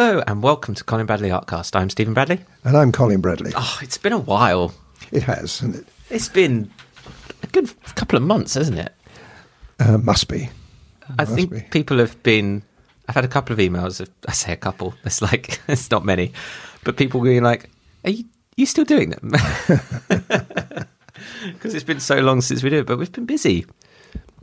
Hello 0.00 0.22
and 0.28 0.44
welcome 0.44 0.76
to 0.76 0.84
Colin 0.84 1.06
Bradley 1.06 1.28
Artcast. 1.30 1.74
I'm 1.74 1.90
Stephen 1.90 2.14
Bradley. 2.14 2.38
And 2.62 2.76
I'm 2.76 2.92
Colin 2.92 3.20
Bradley. 3.20 3.50
Oh, 3.56 3.80
it's 3.82 3.98
been 3.98 4.12
a 4.12 4.18
while. 4.18 4.72
It 5.10 5.24
has, 5.24 5.60
and 5.60 5.74
it 5.74 5.88
It's 6.08 6.28
been 6.28 6.70
a 7.42 7.48
good 7.48 7.68
couple 7.96 8.16
of 8.16 8.22
months, 8.22 8.54
hasn't 8.54 8.78
it? 8.78 8.94
uh, 9.80 9.98
must 9.98 10.28
be. 10.28 10.50
I 11.18 11.22
Must 11.24 11.34
think 11.34 11.50
be. 11.50 11.60
people 11.72 11.98
have 11.98 12.22
been. 12.22 12.62
I've 13.08 13.16
had 13.16 13.24
a 13.24 13.28
couple 13.28 13.52
of 13.52 13.58
emails. 13.58 13.98
Of, 13.98 14.08
I 14.28 14.34
say 14.34 14.52
a 14.52 14.56
couple. 14.56 14.94
It's 15.04 15.20
like 15.20 15.60
it's 15.66 15.90
not 15.90 16.04
many, 16.04 16.32
but 16.84 16.96
people 16.96 17.20
being 17.20 17.42
like, 17.42 17.68
"Are 18.04 18.10
you, 18.10 18.22
you 18.56 18.66
still 18.66 18.84
doing 18.84 19.10
them?" 19.10 19.32
Because 21.44 21.74
it's 21.74 21.82
been 21.82 21.98
so 21.98 22.20
long 22.20 22.40
since 22.40 22.62
we 22.62 22.70
did 22.70 22.78
it, 22.82 22.86
but 22.86 22.98
we've 23.00 23.10
been 23.10 23.26
busy. 23.26 23.66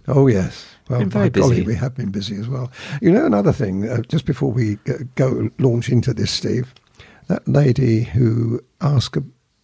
Oh 0.05 0.27
yes. 0.27 0.65
Well, 0.89 0.99
Been 0.99 1.09
very 1.09 1.29
golly, 1.29 1.55
busy. 1.57 1.65
we 1.67 1.75
have 1.75 1.95
been 1.95 2.11
busy 2.11 2.36
as 2.36 2.47
well. 2.47 2.71
You 3.01 3.11
know, 3.11 3.25
another 3.25 3.51
thing. 3.51 3.89
Uh, 3.89 4.01
just 4.04 4.25
before 4.25 4.51
we 4.51 4.77
uh, 4.88 5.00
go 5.15 5.50
launch 5.57 5.89
into 5.89 6.13
this, 6.13 6.29
Steve, 6.31 6.73
that 7.27 7.47
lady 7.47 8.04
who 8.04 8.61
asked 8.82 9.18
uh, 9.18 9.21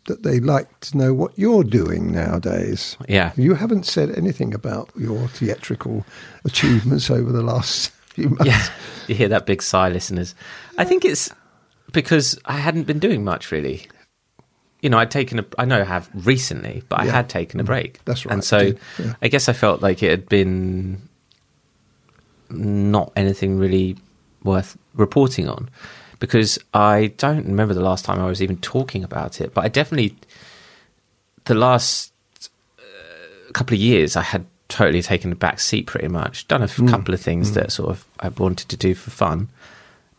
that 0.08 0.24
they 0.24 0.40
like 0.40 0.80
to 0.80 0.98
know 0.98 1.14
what 1.14 1.38
you're 1.38 1.64
doing 1.64 2.12
nowadays. 2.12 2.98
Yeah. 3.08 3.34
You 3.38 3.54
haven't 3.54 3.86
said 3.86 4.10
anything 4.18 4.52
about 4.54 4.90
your 4.98 5.28
theatrical 5.28 6.06
achievements 6.44 7.12
over 7.12 7.32
the 7.32 7.44
last 7.44 7.90
few 8.08 8.30
months. 8.30 8.46
Yeah, 8.48 8.68
you 9.08 9.14
hear 9.14 9.28
that 9.30 9.46
big 9.46 9.62
sigh, 9.62 9.90
listeners. 9.90 10.34
I 10.80 10.86
think 10.86 11.06
it's 11.06 11.30
because 11.92 12.40
I 12.46 12.54
hadn't 12.58 12.84
been 12.88 12.98
doing 13.00 13.24
much 13.24 13.52
really. 13.52 13.88
You 14.82 14.90
know, 14.90 14.98
I'd 14.98 15.12
taken 15.12 15.38
a. 15.38 15.46
I 15.60 15.66
know 15.66 15.82
I 15.82 15.84
have 15.84 16.10
recently, 16.16 16.82
but 16.90 17.00
I 17.00 17.06
Yeah. 17.06 17.12
had 17.12 17.30
taken 17.30 17.60
a 17.60 17.64
break. 17.64 18.04
That's 18.06 18.26
right, 18.26 18.34
And 18.34 18.44
so, 18.44 18.74
yeah. 18.98 19.14
I 19.22 19.28
guess 19.28 19.48
I 19.48 19.54
felt 19.54 19.84
like 19.84 20.02
it 20.02 20.10
had 20.10 20.28
been 20.28 21.08
not 22.52 23.12
anything 23.16 23.58
really 23.58 23.98
worth 24.44 24.78
reporting 24.94 25.48
on. 25.48 25.70
Because 26.20 26.60
I 26.74 27.14
don't 27.18 27.46
remember 27.48 27.74
the 27.74 27.82
last 27.82 28.06
time 28.06 28.20
I 28.20 28.28
was 28.28 28.42
even 28.44 28.58
talking 28.58 29.04
about 29.04 29.42
it. 29.42 29.54
But 29.54 29.66
I 29.66 29.70
definitely 29.70 30.16
the 31.46 31.56
last 31.56 32.14
uh, 32.80 33.52
couple 33.54 33.74
of 33.74 33.80
years 33.82 34.16
I 34.16 34.22
had 34.22 34.46
totally 34.68 35.02
taken 35.02 35.32
a 35.32 35.36
back 35.36 35.60
seat 35.60 35.88
pretty 35.88 36.08
much. 36.08 36.48
Done 36.48 36.62
a 36.62 36.66
f- 36.66 36.78
couple 36.88 37.14
of 37.14 37.20
things 37.22 37.54
that 37.54 37.72
sort 37.72 37.90
of 37.90 38.06
I 38.20 38.30
wanted 38.30 38.70
to 38.70 38.78
do 38.78 38.94
for 38.94 39.10
fun, 39.10 39.50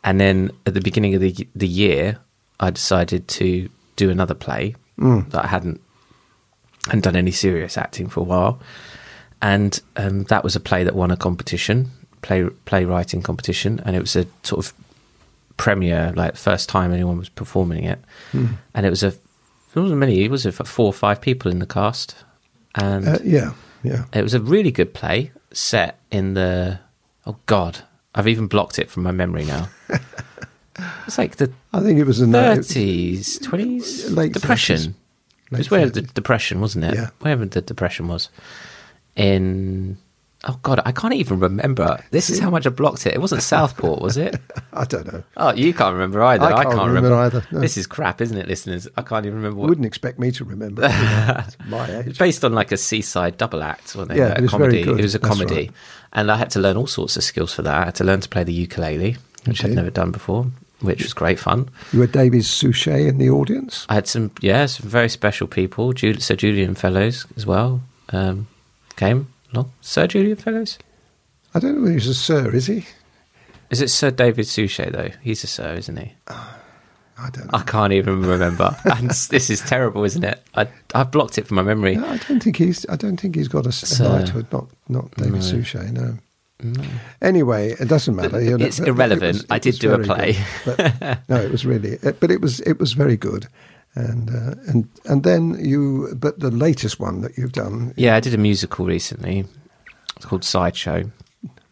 and 0.05 0.21
then 0.21 0.51
at 0.67 0.75
the 0.75 0.81
beginning 0.81 1.15
of 1.15 1.21
the 1.21 1.47
the 1.55 1.69
year, 1.69 2.19
I 2.61 2.71
decided 2.71 3.29
to 3.29 3.69
do 3.97 4.11
another 4.11 4.35
play 4.35 4.75
that 5.31 5.45
I 5.45 5.49
hadn't 5.49 5.81
hadn't 6.87 7.05
done 7.05 7.17
any 7.17 7.31
serious 7.31 7.79
acting 7.79 8.09
for 8.09 8.21
a 8.21 8.25
while, 8.25 8.61
and 9.41 9.81
um, 9.97 10.25
that 10.25 10.43
was 10.45 10.57
a 10.57 10.61
play 10.61 10.85
that 10.85 10.95
won 10.95 11.11
a 11.11 11.17
competition, 11.17 11.91
play 12.23 12.49
playwriting 12.65 13.23
competition, 13.23 13.81
and 13.85 13.95
it 13.97 14.01
was 14.01 14.17
a 14.17 14.27
sort 14.43 14.65
of 14.67 14.73
premiere, 15.57 16.13
like 16.17 16.37
first 16.37 16.69
time 16.69 16.93
anyone 16.93 17.19
was 17.19 17.29
performing 17.29 17.85
it, 17.85 17.99
and 18.33 18.87
it 18.87 18.91
was 18.91 19.03
a 19.03 19.11
there 19.75 19.83
wasn't 19.83 20.01
many, 20.01 20.23
it 20.25 20.31
was 20.31 20.45
a, 20.45 20.53
four 20.53 20.87
or 20.87 20.93
five 20.93 21.21
people 21.21 21.51
in 21.51 21.59
the 21.59 21.67
cast, 21.67 22.15
and 22.75 23.09
Uh, 23.09 23.19
yeah. 23.25 23.53
Yeah. 23.83 24.05
it 24.13 24.23
was 24.23 24.35
a 24.35 24.41
really 24.41 24.71
good 24.71 24.93
play 24.95 25.33
set 25.53 25.99
in 26.11 26.35
the 26.35 26.79
oh 27.27 27.37
god, 27.47 27.81
I've 28.15 28.29
even 28.29 28.47
blocked 28.49 28.79
it 28.79 28.91
from 28.91 29.03
my 29.03 29.13
memory 29.13 29.45
now. 29.45 29.69
it's 31.07 31.19
like 31.19 31.37
the 31.37 31.51
I 31.73 31.81
think 31.81 31.99
it 31.99 32.07
was 32.07 32.21
in 32.21 32.31
the 32.33 32.39
thirties, 32.55 33.39
twenties, 33.39 34.11
Late 34.11 34.33
depression. 34.33 34.79
30s. 34.79 34.95
It 35.53 35.59
was 35.59 35.71
Late 35.71 35.79
where 35.81 35.91
the 35.91 36.03
depression, 36.03 36.61
wasn't 36.61 36.85
it? 36.87 36.95
Yeah. 36.95 37.11
Wherever 37.21 37.45
the 37.45 37.61
depression 37.61 38.09
was. 38.09 38.31
In 39.17 39.99
oh 40.45 40.59
god, 40.63 40.81
I 40.85 40.93
can't 40.93 41.15
even 41.15 41.39
remember. 41.39 42.03
This 42.11 42.31
is 42.31 42.39
how 42.39 42.51
much 42.51 42.67
I 42.67 42.71
blocked 42.71 43.07
it. 43.07 43.15
It 43.15 43.21
wasn't 43.21 43.43
Southport, 43.43 44.01
was 44.01 44.17
it? 44.17 44.37
I 44.73 44.85
don't 44.85 45.13
know. 45.13 45.23
Oh, 45.37 45.53
you 45.53 45.73
can't 45.73 45.93
remember 45.93 46.23
either. 46.23 46.45
I 46.45 46.65
can't 46.65 46.87
remember 46.87 47.15
either, 47.15 47.47
no. 47.51 47.61
This 47.61 47.77
is 47.77 47.87
crap, 47.87 48.21
isn't 48.21 48.37
it, 48.37 48.49
listeners? 48.49 48.89
I 48.97 49.03
can't 49.03 49.27
even 49.27 49.39
remember 49.39 49.61
what. 49.61 49.69
Wouldn't 49.69 49.87
expect 49.87 50.19
me 50.19 50.31
to 50.33 50.45
remember. 50.45 50.83
you 50.83 50.89
know, 50.89 51.45
my 51.69 51.99
age. 52.01 52.19
based 52.19 52.45
on 52.45 52.53
like 52.53 52.73
a 52.73 52.77
seaside 52.77 53.39
double 53.39 53.63
act, 53.63 53.95
wasn't 53.95 54.13
it? 54.13 54.19
Yeah, 54.19 54.33
it 54.33 54.39
a 54.39 54.43
was 54.43 54.51
very 54.53 54.63
comedy. 54.63 54.83
good. 54.83 54.99
It 55.01 55.03
was 55.03 55.15
a 55.15 55.19
comedy, 55.19 55.55
right. 55.55 55.71
and 56.13 56.31
I 56.31 56.37
had 56.37 56.51
to 56.51 56.61
learn 56.61 56.77
all 56.77 56.87
sorts 56.87 57.17
of 57.17 57.25
skills 57.25 57.53
for 57.55 57.63
that. 57.63 57.75
I 57.75 57.85
had 57.87 57.95
to 57.97 58.05
learn 58.05 58.21
to 58.21 58.29
play 58.29 58.45
the 58.45 58.53
ukulele, 58.53 59.17
which 59.45 59.65
I'd 59.65 59.73
never 59.73 59.91
done 59.91 60.11
before, 60.11 60.47
which 60.81 61.03
was 61.03 61.13
great 61.13 61.39
fun. 61.39 61.69
You 61.93 62.01
had 62.01 62.13
David 62.13 62.45
Suchet 62.45 63.07
in 63.07 63.19
the 63.19 63.31
audience. 63.31 63.87
I 63.89 63.95
had 63.95 64.09
some, 64.09 64.33
yeah, 64.41 64.67
some 64.67 64.89
very 64.89 65.09
special 65.09 65.47
people. 65.47 65.93
Jul- 65.93 66.19
Sir 66.21 66.37
Julian 66.37 66.75
Fellowes 66.75 67.27
as 67.37 67.47
well 67.47 67.83
um, 68.11 68.49
came 68.97 69.29
along. 69.53 69.73
Sir 69.81 70.07
Julian 70.07 70.37
Fellowes. 70.37 70.79
I 71.55 71.59
don't 71.59 71.83
know 71.83 71.89
if 71.89 71.95
he's 71.95 72.09
a 72.09 72.15
sir, 72.15 72.51
is 72.55 72.67
he? 72.67 72.87
Is 73.71 73.81
it 73.81 73.89
Sir 73.89 74.11
David 74.11 74.47
Suchet 74.47 74.91
though? 74.93 75.11
He's 75.23 75.45
a 75.45 75.47
sir, 75.47 75.75
isn't 75.75 75.97
he? 75.97 76.13
Uh, 76.27 76.55
I 77.19 77.31
don't 77.31 77.45
know. 77.53 77.59
I 77.59 77.63
can't 77.63 77.93
even 77.93 78.23
remember. 78.23 78.77
and 78.85 79.11
this 79.11 79.49
is 79.51 79.61
terrible, 79.61 80.05
isn't 80.05 80.25
it? 80.25 80.43
I 80.55 80.69
I've 80.95 81.11
blocked 81.11 81.39
it 81.39 81.47
from 81.47 81.57
my 81.57 81.63
memory. 81.63 81.97
No, 81.97 82.07
I 82.07 82.17
don't 82.19 82.43
think 82.43 82.57
he's. 82.57 82.87
I 82.89 82.97
don't 82.97 83.19
think 83.19 83.35
he's 83.37 83.49
got 83.49 83.67
a, 83.67 83.73
Sir. 83.73 84.05
knighthood. 84.09 84.47
Not 84.53 84.67
not 84.89 85.11
David 85.13 85.35
No. 85.35 85.41
Suchet. 85.41 85.91
No. 85.93 86.19
Anyway, 87.21 87.75
it 87.81 87.89
doesn't 87.89 88.15
matter. 88.15 88.39
It's 88.41 88.79
irrelevant. 88.79 89.35
was- 89.39 89.47
I 89.51 89.59
did 89.59 89.79
do 89.79 89.93
a 89.95 89.99
play. 89.99 90.37
good. 90.65 90.77
But, 91.01 91.19
no, 91.29 91.37
it 91.37 91.51
was 91.51 91.67
really. 91.67 91.99
it- 92.03 92.21
But 92.21 92.31
it 92.31 92.41
was 92.41 92.61
it 92.61 92.79
was 92.79 92.93
very 92.93 93.17
good. 93.17 93.49
And 93.95 94.31
uh, 94.31 94.55
and 94.69 94.89
and 95.05 95.23
then 95.23 95.57
you. 95.63 96.15
But 96.17 96.41
the 96.41 96.51
latest 96.51 96.99
one 96.99 97.21
that 97.21 97.37
you've 97.37 97.53
done, 97.53 97.93
Yeah, 97.97 98.17
I 98.17 98.21
did 98.21 98.33
a 98.35 98.39
musical 98.39 98.87
recently. 98.87 99.45
It's 100.17 100.25
called 100.25 100.45
Sideshow. 100.45 101.11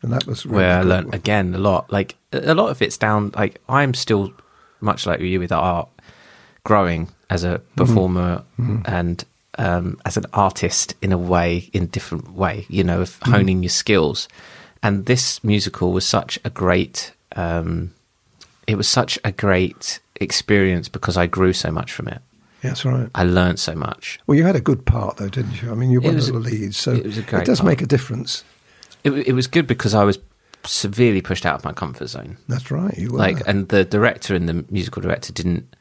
and 0.03 0.13
that 0.13 0.27
was 0.27 0.45
really 0.45 0.57
where 0.57 0.79
I 0.79 0.83
learned 0.83 1.15
again 1.15 1.55
a 1.55 1.59
lot. 1.59 1.91
Like 1.91 2.17
a 2.33 2.55
lot 2.55 2.71
of 2.71 2.83
it's 2.83 2.99
down. 2.99 3.31
Like 3.35 3.61
I'm 3.69 3.95
still 3.95 4.33
much 4.81 5.07
like 5.07 5.21
you 5.21 5.39
with 5.41 5.53
art, 5.53 5.89
growing 6.65 7.09
as 7.31 7.45
a 7.45 7.61
performer 7.77 8.43
and 8.85 9.25
um, 9.59 9.99
as 10.05 10.17
an 10.17 10.25
artist 10.33 10.95
in 11.01 11.13
a 11.13 11.19
way, 11.19 11.71
in 11.73 11.85
a 11.85 11.87
different 11.87 12.33
way. 12.35 12.67
You 12.69 12.85
know, 12.85 13.01
of 13.01 13.19
honing 13.23 13.63
your 13.63 13.71
skills. 13.71 14.29
And 14.83 15.07
this 15.07 15.43
musical 15.45 15.93
was 15.93 16.07
such 16.07 16.39
a 16.45 16.51
great. 16.51 17.13
Um, 17.37 17.93
it 18.67 18.77
was 18.77 18.89
such 18.89 19.19
a 19.25 19.33
great 19.33 20.01
experience 20.21 20.89
because 20.89 21.17
I 21.17 21.27
grew 21.27 21.53
so 21.53 21.71
much 21.71 21.93
from 21.93 22.09
it. 22.09 22.21
That's 22.63 22.85
right. 22.85 23.09
I 23.15 23.25
learned 23.25 23.59
so 23.59 23.75
much. 23.75 24.21
Well, 24.27 24.37
you 24.37 24.45
had 24.45 24.55
a 24.57 24.61
good 24.61 24.85
part 24.85 25.17
though, 25.17 25.29
didn't 25.31 25.63
you? 25.63 25.71
I 25.71 25.75
mean, 25.75 25.91
you're 25.91 26.03
It 26.03 26.07
one 26.07 26.17
of 26.17 26.27
the 26.27 26.33
leads, 26.35 26.77
so 26.77 26.93
it 26.93 27.27
great 27.27 27.47
does 27.47 27.61
part. 27.61 27.69
make 27.71 27.83
a 27.83 27.87
difference. 27.87 28.45
It, 29.03 29.13
it 29.13 29.33
was 29.33 29.47
good 29.47 29.67
because 29.67 29.95
I 29.95 30.05
was 30.05 30.19
severely 30.65 31.23
pushed 31.23 31.47
out 31.47 31.55
of 31.55 31.65
my 31.65 31.73
comfort 31.73 32.09
zone. 32.09 32.37
That's 32.49 32.71
right. 32.71 32.97
You 32.99 33.13
were. 33.13 33.19
like 33.19 33.41
and 33.47 33.67
the 33.71 33.85
director 33.85 34.35
and 34.35 34.47
the 34.47 34.65
musical 34.71 35.01
director 35.01 35.33
didn't 35.33 35.75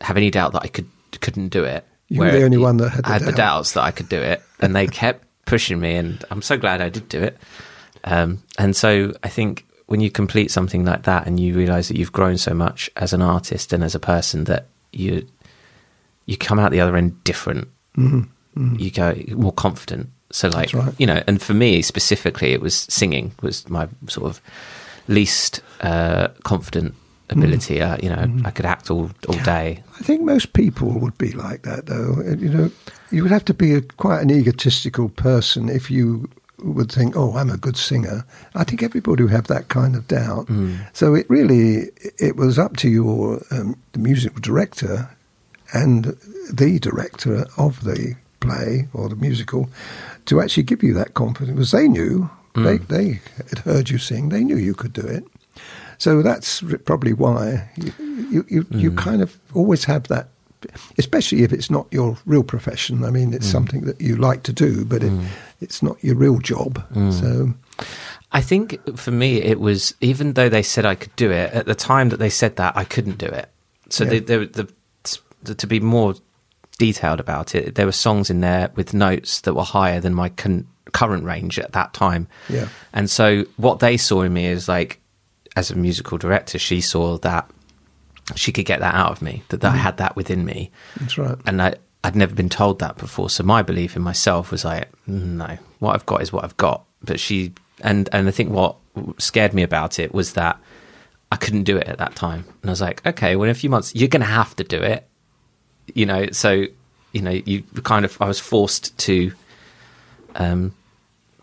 have 0.00 0.16
any 0.16 0.30
doubt 0.32 0.52
that 0.54 0.62
I 0.62 0.66
could 0.68 0.88
couldn't 1.20 1.48
do 1.50 1.62
it. 1.64 1.84
You 2.08 2.20
were 2.20 2.30
the 2.32 2.42
only 2.42 2.56
it- 2.56 2.60
one 2.60 2.78
that 2.78 2.90
had 2.90 3.04
the 3.04 3.08
I 3.08 3.12
had 3.12 3.22
the 3.22 3.32
doubts 3.32 3.72
that 3.74 3.82
I 3.82 3.92
could 3.92 4.08
do 4.08 4.20
it, 4.20 4.42
and 4.58 4.74
they 4.74 4.86
kept 5.02 5.24
pushing 5.46 5.78
me, 5.78 5.94
and 5.94 6.24
I'm 6.32 6.42
so 6.42 6.58
glad 6.58 6.80
I 6.80 6.88
did 6.88 7.08
do 7.08 7.22
it. 7.22 7.36
Um, 8.02 8.42
and 8.58 8.74
so 8.74 9.12
I 9.22 9.28
think 9.28 9.64
when 9.90 10.00
you 10.00 10.08
complete 10.08 10.52
something 10.52 10.84
like 10.84 11.02
that, 11.02 11.26
and 11.26 11.40
you 11.40 11.52
realise 11.52 11.88
that 11.88 11.96
you've 11.96 12.12
grown 12.12 12.38
so 12.38 12.54
much 12.54 12.88
as 12.94 13.12
an 13.12 13.22
artist 13.22 13.72
and 13.72 13.82
as 13.82 13.96
a 13.96 13.98
person, 13.98 14.44
that 14.44 14.66
you 14.92 15.26
you 16.26 16.36
come 16.36 16.60
out 16.60 16.70
the 16.70 16.80
other 16.80 16.96
end 16.96 17.22
different. 17.24 17.66
You 17.96 18.90
go 18.92 19.14
more 19.30 19.52
confident. 19.52 20.10
So 20.30 20.48
like 20.48 20.68
Mm-hmm. 20.70 20.86
Right. 20.86 20.94
you 21.00 21.06
know, 21.06 21.22
and 21.26 21.42
for 21.42 21.54
me 21.54 21.82
specifically, 21.82 22.52
it 22.52 22.60
was 22.60 22.86
singing 22.88 23.32
was 23.42 23.68
my 23.68 23.88
sort 24.06 24.30
of 24.30 24.40
least 25.08 25.60
uh, 25.80 26.28
confident 26.44 26.94
ability. 27.30 27.78
Mm-hmm. 27.78 27.92
Uh, 27.92 27.96
you 28.00 28.10
know, 28.10 28.46
I 28.46 28.52
could 28.52 28.66
act 28.66 28.90
all 28.92 29.10
all 29.28 29.38
day. 29.42 29.82
I 29.98 30.02
think 30.04 30.22
most 30.22 30.52
people 30.52 31.00
would 31.00 31.18
be 31.18 31.32
like 31.32 31.62
that, 31.62 31.86
though. 31.86 32.22
You 32.38 32.48
know, 32.48 32.70
you 33.10 33.22
would 33.22 33.32
have 33.32 33.44
to 33.46 33.54
be 33.54 33.74
a, 33.74 33.80
quite 33.82 34.20
an 34.22 34.30
egotistical 34.30 35.08
person 35.08 35.68
if 35.68 35.90
you 35.90 36.28
would 36.62 36.90
think, 36.90 37.16
"Oh, 37.16 37.36
I'm 37.36 37.50
a 37.50 37.56
good 37.56 37.76
singer." 37.76 38.24
I 38.54 38.64
think 38.64 38.82
everybody 38.82 39.22
would 39.22 39.32
have 39.32 39.46
that 39.48 39.68
kind 39.68 39.96
of 39.96 40.08
doubt. 40.08 40.46
Mm. 40.46 40.78
So 40.92 41.14
it 41.14 41.28
really 41.28 41.90
it 42.18 42.36
was 42.36 42.58
up 42.58 42.76
to 42.78 42.88
your 42.88 43.42
um, 43.50 43.76
the 43.92 43.98
musical 43.98 44.40
director 44.40 45.10
and 45.72 46.16
the 46.52 46.78
director 46.80 47.46
of 47.56 47.84
the 47.84 48.16
play 48.40 48.88
or 48.92 49.08
the 49.08 49.16
musical 49.16 49.68
to 50.26 50.40
actually 50.40 50.64
give 50.64 50.82
you 50.82 50.94
that 50.94 51.14
confidence 51.14 51.56
because 51.56 51.70
they 51.70 51.88
knew 51.88 52.30
mm. 52.54 52.64
they 52.64 52.78
they 52.78 53.20
had 53.48 53.60
heard 53.60 53.90
you 53.90 53.98
sing, 53.98 54.28
they 54.28 54.44
knew 54.44 54.56
you 54.56 54.74
could 54.74 54.92
do 54.92 55.06
it. 55.06 55.24
So 55.98 56.22
that's 56.22 56.62
probably 56.84 57.12
why 57.12 57.70
you 57.76 57.92
you, 58.30 58.46
you, 58.48 58.66
you 58.70 58.92
kind 58.92 59.22
of 59.22 59.38
always 59.54 59.84
have 59.84 60.08
that, 60.08 60.28
especially 60.98 61.42
if 61.42 61.52
it's 61.52 61.70
not 61.70 61.86
your 61.90 62.16
real 62.26 62.42
profession. 62.42 63.04
I 63.04 63.10
mean, 63.10 63.32
it's 63.34 63.48
mm. 63.48 63.52
something 63.52 63.82
that 63.82 64.00
you 64.00 64.16
like 64.16 64.42
to 64.44 64.52
do, 64.52 64.84
but 64.84 65.02
it, 65.02 65.12
mm. 65.12 65.26
it's 65.60 65.82
not 65.82 66.02
your 66.02 66.16
real 66.16 66.38
job. 66.38 66.84
Mm. 66.92 67.12
So 67.12 67.86
I 68.32 68.40
think 68.40 68.96
for 68.96 69.10
me, 69.10 69.42
it 69.42 69.60
was 69.60 69.94
even 70.00 70.34
though 70.34 70.48
they 70.48 70.62
said 70.62 70.86
I 70.86 70.94
could 70.94 71.14
do 71.16 71.30
it 71.30 71.52
at 71.52 71.66
the 71.66 71.74
time 71.74 72.10
that 72.10 72.18
they 72.18 72.30
said 72.30 72.56
that 72.56 72.76
I 72.76 72.84
couldn't 72.84 73.18
do 73.18 73.26
it. 73.26 73.48
So 73.88 74.04
Yeah. 74.04 74.10
they, 74.10 74.18
they, 74.20 74.36
the, 74.46 74.72
the, 75.42 75.54
to 75.54 75.66
be 75.66 75.80
more 75.80 76.14
detailed 76.78 77.20
about 77.20 77.54
it, 77.54 77.74
there 77.74 77.86
were 77.86 77.92
songs 77.92 78.30
in 78.30 78.40
there 78.40 78.70
with 78.74 78.94
notes 78.94 79.40
that 79.42 79.54
were 79.54 79.64
higher 79.64 80.00
than 80.00 80.14
my 80.14 80.28
con- 80.30 80.66
current 80.92 81.24
range 81.24 81.58
at 81.58 81.72
that 81.72 81.92
time. 81.92 82.28
Yeah. 82.48 82.68
And 82.92 83.10
so 83.10 83.44
what 83.56 83.80
they 83.80 83.96
saw 83.96 84.22
in 84.22 84.32
me 84.32 84.46
is 84.46 84.68
like 84.68 85.00
as 85.56 85.70
a 85.70 85.76
musical 85.76 86.18
director, 86.18 86.58
she 86.58 86.80
saw 86.80 87.18
that 87.18 87.50
she 88.36 88.52
could 88.52 88.64
get 88.64 88.80
that 88.80 88.94
out 88.94 89.10
of 89.10 89.22
me, 89.22 89.42
that, 89.48 89.60
that 89.60 89.72
I 89.72 89.76
had 89.76 89.96
that 89.98 90.16
within 90.16 90.44
me. 90.44 90.70
That's 90.98 91.18
right. 91.18 91.36
And 91.46 91.60
I, 91.60 91.74
I'd 92.04 92.16
never 92.16 92.34
been 92.34 92.48
told 92.48 92.78
that 92.78 92.96
before. 92.96 93.30
So 93.30 93.42
my 93.44 93.62
belief 93.62 93.96
in 93.96 94.02
myself 94.02 94.50
was 94.50 94.64
like, 94.64 94.88
no, 95.06 95.58
what 95.78 95.94
I've 95.94 96.06
got 96.06 96.22
is 96.22 96.32
what 96.32 96.44
I've 96.44 96.56
got. 96.56 96.84
But 97.02 97.20
she, 97.20 97.52
and, 97.80 98.08
and 98.12 98.28
I 98.28 98.30
think 98.30 98.50
what 98.50 98.76
scared 99.18 99.54
me 99.54 99.62
about 99.62 99.98
it 99.98 100.14
was 100.14 100.34
that 100.34 100.58
I 101.32 101.36
couldn't 101.36 101.64
do 101.64 101.76
it 101.76 101.86
at 101.86 101.98
that 101.98 102.14
time. 102.14 102.44
And 102.62 102.70
I 102.70 102.72
was 102.72 102.80
like, 102.80 103.06
okay, 103.06 103.36
well, 103.36 103.44
in 103.44 103.50
a 103.50 103.54
few 103.54 103.70
months, 103.70 103.94
you're 103.94 104.08
going 104.08 104.20
to 104.20 104.26
have 104.26 104.56
to 104.56 104.64
do 104.64 104.80
it. 104.82 105.06
You 105.94 106.06
know, 106.06 106.30
so, 106.30 106.64
you 107.12 107.22
know, 107.22 107.30
you 107.30 107.62
kind 107.82 108.04
of, 108.04 108.20
I 108.20 108.26
was 108.26 108.40
forced 108.40 108.96
to 108.98 109.32
um, 110.36 110.74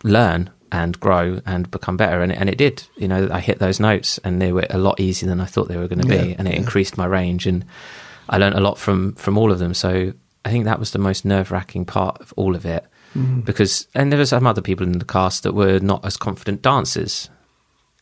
learn 0.02 0.50
and 0.70 0.98
grow 1.00 1.40
and 1.46 1.70
become 1.70 1.96
better. 1.96 2.20
And, 2.20 2.32
and 2.32 2.48
it 2.48 2.58
did. 2.58 2.84
You 2.96 3.08
know, 3.08 3.28
I 3.30 3.40
hit 3.40 3.58
those 3.58 3.80
notes 3.80 4.18
and 4.18 4.40
they 4.40 4.52
were 4.52 4.66
a 4.70 4.78
lot 4.78 5.00
easier 5.00 5.28
than 5.28 5.40
I 5.40 5.46
thought 5.46 5.68
they 5.68 5.76
were 5.76 5.88
going 5.88 6.00
to 6.00 6.08
be. 6.08 6.34
And 6.38 6.46
it 6.48 6.54
yeah. 6.54 6.60
increased 6.60 6.96
my 6.96 7.06
range. 7.06 7.46
And 7.46 7.64
I 8.28 8.38
learned 8.38 8.56
a 8.56 8.60
lot 8.60 8.78
from, 8.78 9.14
from 9.14 9.38
all 9.38 9.50
of 9.50 9.58
them. 9.58 9.74
So 9.74 10.12
I 10.44 10.50
think 10.50 10.64
that 10.64 10.78
was 10.78 10.92
the 10.92 10.98
most 10.98 11.24
nerve 11.24 11.50
wracking 11.50 11.84
part 11.84 12.20
of 12.20 12.32
all 12.36 12.54
of 12.54 12.66
it. 12.66 12.84
Mm. 13.14 13.44
Because, 13.44 13.86
and 13.94 14.12
there 14.12 14.18
were 14.18 14.26
some 14.26 14.46
other 14.46 14.62
people 14.62 14.86
in 14.86 14.98
the 14.98 15.04
cast 15.04 15.42
that 15.42 15.54
were 15.54 15.80
not 15.80 16.04
as 16.04 16.16
confident 16.16 16.62
dancers. 16.62 17.30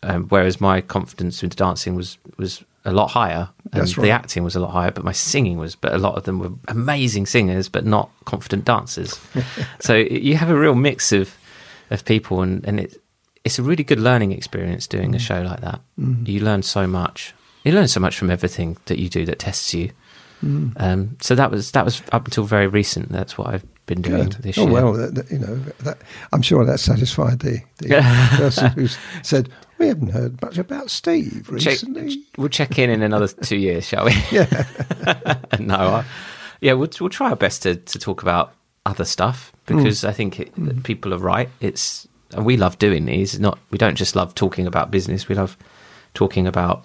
Um, 0.03 0.29
whereas 0.29 0.61
my 0.61 0.81
confidence 0.81 1.43
into 1.43 1.57
dancing 1.57 1.95
was, 1.95 2.19
was 2.37 2.65
a 2.85 2.93
lot 2.93 3.09
higher 3.09 3.49
and 3.73 3.83
That's 3.83 3.97
the 3.97 4.11
acting 4.11 4.45
was 4.45 4.55
a 4.55 4.61
lot 4.61 4.71
higher, 4.71 4.91
but 4.91 5.05
my 5.05 5.13
singing 5.13 5.59
was, 5.59 5.75
but 5.75 5.93
a 5.93 5.99
lot 5.99 6.17
of 6.17 6.25
them 6.25 6.39
were 6.39 6.53
amazing 6.69 7.27
singers, 7.27 7.69
but 7.69 7.85
not 7.85 8.11
confident 8.25 8.65
dancers. 8.65 9.19
so 9.81 9.97
you 9.97 10.37
have 10.37 10.51
a 10.51 10.57
real 10.57 10.75
mix 10.75 11.13
of, 11.13 11.37
of 11.91 12.05
people 12.05 12.43
and, 12.43 12.65
and 12.67 12.81
it, 12.81 13.03
it's 13.45 13.59
a 13.59 13.63
really 13.63 13.85
good 13.85 14.01
learning 14.01 14.33
experience 14.33 14.87
doing 14.87 15.13
Mm. 15.13 15.17
a 15.17 15.19
show 15.21 15.43
like 15.43 15.61
that. 15.61 15.81
You 15.97 16.41
learn 16.41 16.63
so 16.63 16.87
much. 16.87 17.35
You 17.65 17.73
learn 17.73 17.89
so 17.89 18.01
much 18.01 18.17
from 18.19 18.31
everything 18.31 18.77
that 18.87 18.99
you 18.99 19.09
do 19.09 19.25
that 19.27 19.39
tests 19.39 19.73
you. 19.75 19.91
Mm. 20.45 20.73
Um, 20.77 21.17
so 21.21 21.35
that 21.35 21.51
was 21.51 21.71
that 21.73 21.85
was 21.85 22.03
up 22.13 22.27
until 22.27 22.45
very 22.45 22.67
recent. 22.67 23.11
That's 23.11 23.39
what 23.39 23.47
I've 23.49 23.65
been 23.87 24.03
doing 24.03 24.25
Good. 24.25 24.33
this 24.43 24.59
oh 24.59 24.65
year. 24.65 24.73
well, 24.73 24.93
that, 24.93 25.15
that- 25.15 25.31
you 25.31 25.39
know, 25.39 25.57
that, 25.85 25.99
I'm 26.33 26.43
sure 26.43 26.65
that 26.67 26.79
satisfied 26.79 27.39
the, 27.39 27.61
the 27.79 27.89
person 28.37 28.71
who 28.73 28.89
said 29.23 29.49
we 29.79 29.89
haven't 29.89 30.09
heard 30.09 30.41
much 30.43 30.59
about 30.59 30.91
Steve 30.91 31.47
Check, 31.59 31.67
recently. 31.81 32.23
we'll 32.37 32.49
check 32.51 32.79
in 32.79 32.91
in 32.91 33.03
another 33.03 33.29
two 33.43 33.57
years, 33.57 33.87
shall 33.89 34.05
we? 34.05 34.13
Yeah, 34.31 34.65
no, 35.59 35.75
I, 35.77 36.05
yeah, 36.61 36.75
we'll 36.75 36.91
we'll 37.01 37.09
try 37.11 37.31
our 37.31 37.37
best 37.37 37.63
to 37.63 37.77
to 37.77 37.99
talk 37.99 38.21
about 38.23 38.53
other 38.87 39.05
stuff 39.05 39.53
because 39.67 40.05
I 40.05 40.13
think 40.13 40.41
it, 40.41 40.83
people 40.85 41.13
are 41.13 41.19
right. 41.19 41.49
It's 41.61 42.07
and 42.33 42.45
we 42.47 42.57
love 42.57 42.79
doing 42.79 43.05
these. 43.07 43.39
Not 43.39 43.59
we 43.71 43.79
don't 43.79 43.97
just 43.97 44.17
love 44.17 44.35
talking 44.35 44.67
about 44.67 44.91
business. 44.91 45.29
We 45.29 45.35
love 45.35 45.57
talking 46.15 46.47
about 46.47 46.85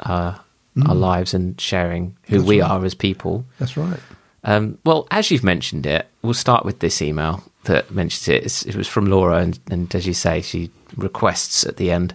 uh, 0.00 0.38
our 0.86 0.94
lives 0.94 1.34
and 1.34 1.60
sharing 1.60 2.16
who 2.24 2.38
That's 2.38 2.48
we 2.48 2.60
right. 2.60 2.70
are 2.70 2.84
as 2.84 2.94
people. 2.94 3.44
that's 3.58 3.76
right. 3.76 4.00
Um, 4.44 4.78
well, 4.84 5.08
as 5.10 5.30
you've 5.30 5.42
mentioned 5.44 5.84
it, 5.84 6.06
we'll 6.22 6.32
start 6.34 6.64
with 6.64 6.78
this 6.78 7.02
email 7.02 7.42
that 7.64 7.90
mentions 7.90 8.28
it. 8.28 8.44
It's, 8.44 8.64
it 8.64 8.76
was 8.76 8.86
from 8.86 9.06
Laura, 9.06 9.38
and, 9.38 9.58
and 9.70 9.92
as 9.94 10.06
you 10.06 10.14
say, 10.14 10.40
she 10.40 10.70
requests 10.96 11.66
at 11.66 11.76
the 11.76 11.90
end 11.90 12.14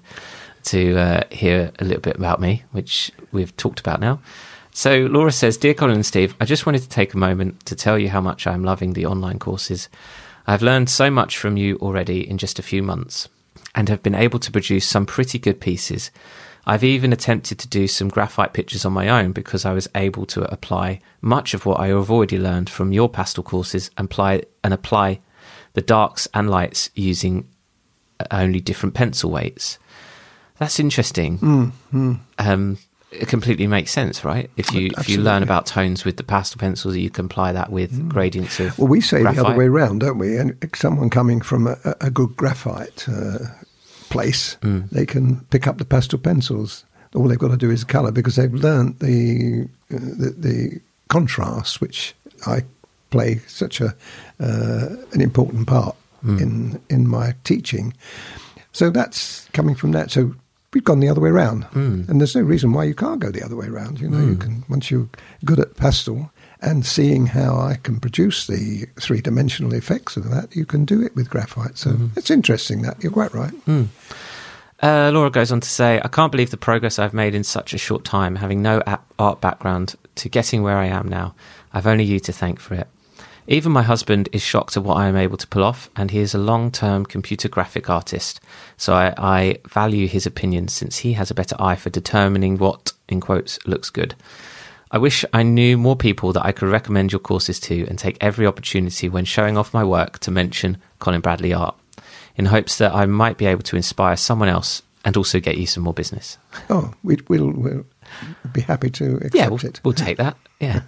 to 0.64 0.98
uh, 0.98 1.24
hear 1.30 1.72
a 1.80 1.84
little 1.84 2.02
bit 2.02 2.16
about 2.16 2.40
me, 2.40 2.64
which 2.72 3.12
we've 3.34 3.56
talked 3.58 3.82
about 3.82 4.00
now. 4.00 4.20
So 4.74 5.06
Laura 5.06 5.32
says, 5.32 5.56
Dear 5.58 5.76
Colin 5.76 5.96
and 5.96 6.06
Steve, 6.06 6.36
I 6.42 6.46
just 6.46 6.66
wanted 6.66 6.82
to 6.82 6.90
take 6.90 7.14
a 7.14 7.18
moment 7.18 7.64
to 7.68 7.76
tell 7.76 8.00
you 8.00 8.10
how 8.10 8.22
much 8.22 8.48
I'm 8.48 8.64
loving 8.64 8.94
the 8.94 9.06
online 9.06 9.38
courses. 9.38 9.88
I've 10.48 10.64
learned 10.64 10.90
so 10.90 11.12
much 11.12 11.38
from 11.38 11.58
you 11.58 11.78
already 11.78 12.28
in 12.28 12.40
just 12.40 12.58
a 12.58 12.64
few 12.64 12.82
months 12.82 13.30
and 13.76 13.88
have 13.88 14.04
been 14.04 14.16
able 14.16 14.40
to 14.40 14.52
produce 14.52 14.88
some 14.88 15.06
pretty 15.06 15.38
good 15.38 15.62
pieces. 15.62 16.10
I've 16.66 16.84
even 16.84 17.14
attempted 17.14 17.60
to 17.60 17.68
do 17.68 17.88
some 17.88 18.10
graphite 18.10 18.54
pictures 18.54 18.84
on 18.84 18.94
my 18.94 19.10
own 19.10 19.32
because 19.32 19.64
I 19.64 19.74
was 19.74 19.90
able 19.96 20.26
to 20.28 20.52
apply 20.52 21.02
much 21.22 21.54
of 21.54 21.66
what 21.66 21.80
I 21.80 21.88
have 21.88 22.10
already 22.10 22.40
learned 22.40 22.70
from 22.70 22.92
your 22.92 23.10
pastel 23.10 23.44
courses 23.44 23.92
and 23.98 24.06
apply 24.06 24.44
and 24.64 24.74
apply 24.74 25.20
the 25.74 25.82
darks 25.82 26.28
and 26.34 26.50
lights 26.50 26.90
using 26.96 27.48
uh, 28.20 28.26
only 28.32 28.60
different 28.60 28.96
pencil 28.96 29.30
weights. 29.30 29.78
That's 30.58 30.80
interesting. 30.80 31.40
Mm, 31.40 31.72
mm. 31.94 32.20
Um, 32.40 32.78
it 33.22 33.28
completely 33.28 33.68
makes 33.68 33.92
sense, 33.92 34.24
right? 34.26 34.50
If 34.58 34.74
you 34.74 34.90
if 34.98 35.08
you 35.10 35.20
learn 35.22 35.44
about 35.44 35.66
tones 35.66 36.04
with 36.06 36.18
the 36.18 36.24
pastel 36.24 36.60
pencils, 36.60 36.96
you 36.96 37.10
can 37.10 37.26
apply 37.26 37.52
that 37.54 37.72
with 37.72 38.10
gradients 38.10 38.60
of. 38.60 38.78
Well, 38.78 38.88
we 38.88 39.02
say 39.02 39.24
the 39.24 39.30
other 39.30 39.56
way 39.58 39.68
round, 39.68 40.02
don't 40.02 40.18
we? 40.18 40.38
And 40.38 40.56
someone 40.76 41.10
coming 41.10 41.42
from 41.42 41.68
a, 41.68 41.78
a 42.02 42.10
good 42.10 42.36
graphite 42.36 43.08
uh, 43.08 43.40
place, 44.10 44.58
Mm. 44.62 44.90
they 44.90 45.06
can 45.06 45.40
pick 45.50 45.68
up 45.68 45.78
the 45.78 45.86
pastel 45.86 46.20
pencils. 46.20 46.86
All 47.16 47.28
they've 47.28 47.38
got 47.40 47.52
to 47.52 47.58
do 47.58 47.70
is 47.72 47.84
colour 47.84 48.12
because 48.12 48.36
they've 48.36 48.54
learnt 48.54 49.00
the, 49.00 49.68
uh, 49.94 49.98
the 50.00 50.30
the 50.38 50.82
contrast, 51.10 51.80
which 51.82 52.16
I 52.48 52.64
play 53.12 53.40
such 53.48 53.80
a 53.82 53.96
uh, 54.40 54.96
an 55.14 55.22
important 55.22 55.68
part 55.68 55.96
Mm. 56.26 56.42
in 56.42 56.82
in 56.90 57.08
my 57.08 57.36
teaching. 57.44 57.94
So 58.72 58.90
that's 58.90 59.50
coming 59.52 59.76
from 59.76 59.92
that. 59.92 60.10
So 60.10 60.34
we've 60.74 60.84
gone 60.84 61.00
the 61.00 61.10
other 61.10 61.22
way 61.22 61.30
around, 61.30 61.66
Mm. 61.74 62.10
and 62.10 62.20
there's 62.20 62.36
no 62.36 62.42
reason 62.42 62.74
why 62.74 62.84
you 62.84 62.96
can't 62.96 63.20
go 63.20 63.30
the 63.32 63.44
other 63.44 63.56
way 63.56 63.68
around. 63.68 64.00
You 64.02 64.10
know, 64.10 64.20
you 64.26 64.36
can 64.36 64.64
once 64.70 64.90
you're 64.92 65.08
good 65.46 65.60
at 65.60 65.76
pastel 65.78 66.32
and 66.62 66.86
seeing 66.86 67.28
how 67.28 67.58
I 67.58 67.76
can 67.84 68.00
produce 68.00 68.48
the 68.48 68.86
three 69.00 69.20
dimensional 69.22 69.74
effects 69.74 70.16
of 70.18 70.30
that, 70.32 70.56
you 70.56 70.66
can 70.66 70.86
do 70.86 71.02
it 71.02 71.16
with 71.16 71.30
graphite. 71.30 71.78
So 71.78 71.92
Mm-hmm. 71.92 72.08
it's 72.18 72.32
interesting 72.32 72.82
that 72.84 73.04
you're 73.04 73.12
quite 73.12 73.34
right. 73.34 73.54
Uh, 74.82 75.12
Laura 75.14 75.30
goes 75.30 75.52
on 75.52 75.62
to 75.62 75.70
say, 75.70 76.02
I 76.04 76.08
can't 76.10 76.32
believe 76.32 76.52
the 76.52 76.58
progress 76.58 77.00
I've 77.00 77.14
made 77.14 77.34
in 77.36 77.44
such 77.44 77.74
a 77.74 77.78
short 77.78 78.04
time, 78.04 78.36
having 78.38 78.62
no 78.62 78.82
art 79.18 79.40
background, 79.40 79.96
to 80.16 80.28
getting 80.30 80.62
where 80.62 80.78
I 80.78 80.88
am 80.88 81.08
now. 81.08 81.36
I've 81.74 81.88
only 81.88 82.04
you 82.04 82.20
to 82.22 82.34
thank 82.34 82.60
for 82.60 82.74
it. 82.76 82.88
Even 83.48 83.72
my 83.74 83.82
husband 83.82 84.30
is 84.32 84.42
shocked 84.42 84.78
at 84.78 84.84
what 84.84 84.96
I 84.96 85.08
am 85.08 85.18
able 85.18 85.38
to 85.38 85.48
pull 85.48 85.64
off, 85.64 85.90
and 85.96 86.12
he 86.12 86.20
is 86.20 86.34
a 86.34 86.38
long 86.38 86.72
term 86.72 87.06
computer 87.06 87.50
graphic 87.50 87.90
artist. 87.90 88.40
So 88.78 88.94
I, 88.94 89.14
I 89.18 89.58
value 89.68 90.08
his 90.08 90.26
opinion 90.26 90.70
since 90.70 91.00
he 91.00 91.14
has 91.14 91.30
a 91.30 91.36
better 91.36 91.56
eye 91.60 91.76
for 91.76 91.90
determining 91.90 92.58
what, 92.58 92.94
in 93.10 93.20
quotes, 93.20 93.60
looks 93.66 93.90
good. 93.90 94.16
I 94.92 94.98
wish 94.98 95.26
I 95.34 95.44
knew 95.44 95.78
more 95.78 95.96
people 95.96 96.32
that 96.34 96.46
I 96.46 96.52
could 96.52 96.70
recommend 96.70 97.12
your 97.12 97.20
courses 97.20 97.60
to 97.62 97.86
and 97.88 97.98
take 97.98 98.18
every 98.22 98.46
opportunity 98.46 99.10
when 99.10 99.26
showing 99.26 99.58
off 99.58 99.74
my 99.74 99.84
work 99.84 100.20
to 100.20 100.32
mention 100.32 100.78
Colin 101.00 101.20
Bradley 101.20 101.54
art, 101.54 101.76
in 102.36 102.46
hopes 102.46 102.78
that 102.78 102.94
I 102.94 103.06
might 103.06 103.38
be 103.38 103.46
able 103.46 103.64
to 103.64 103.76
inspire 103.76 104.16
someone 104.16 104.50
else 104.50 104.84
and 105.04 105.18
also 105.18 105.40
get 105.40 105.58
you 105.58 105.66
some 105.66 105.84
more 105.84 105.94
business. 105.94 106.38
Oh, 106.70 106.94
we, 107.04 107.18
we'll, 107.28 107.52
we'll 107.52 107.86
be 108.52 108.62
happy 108.62 108.90
to 108.92 109.16
accept 109.18 109.36
Yeah, 109.36 109.48
we'll, 109.50 109.60
it. 109.66 109.82
we'll 109.84 109.94
take 109.94 110.18
that. 110.18 110.38
Yeah. 110.60 110.82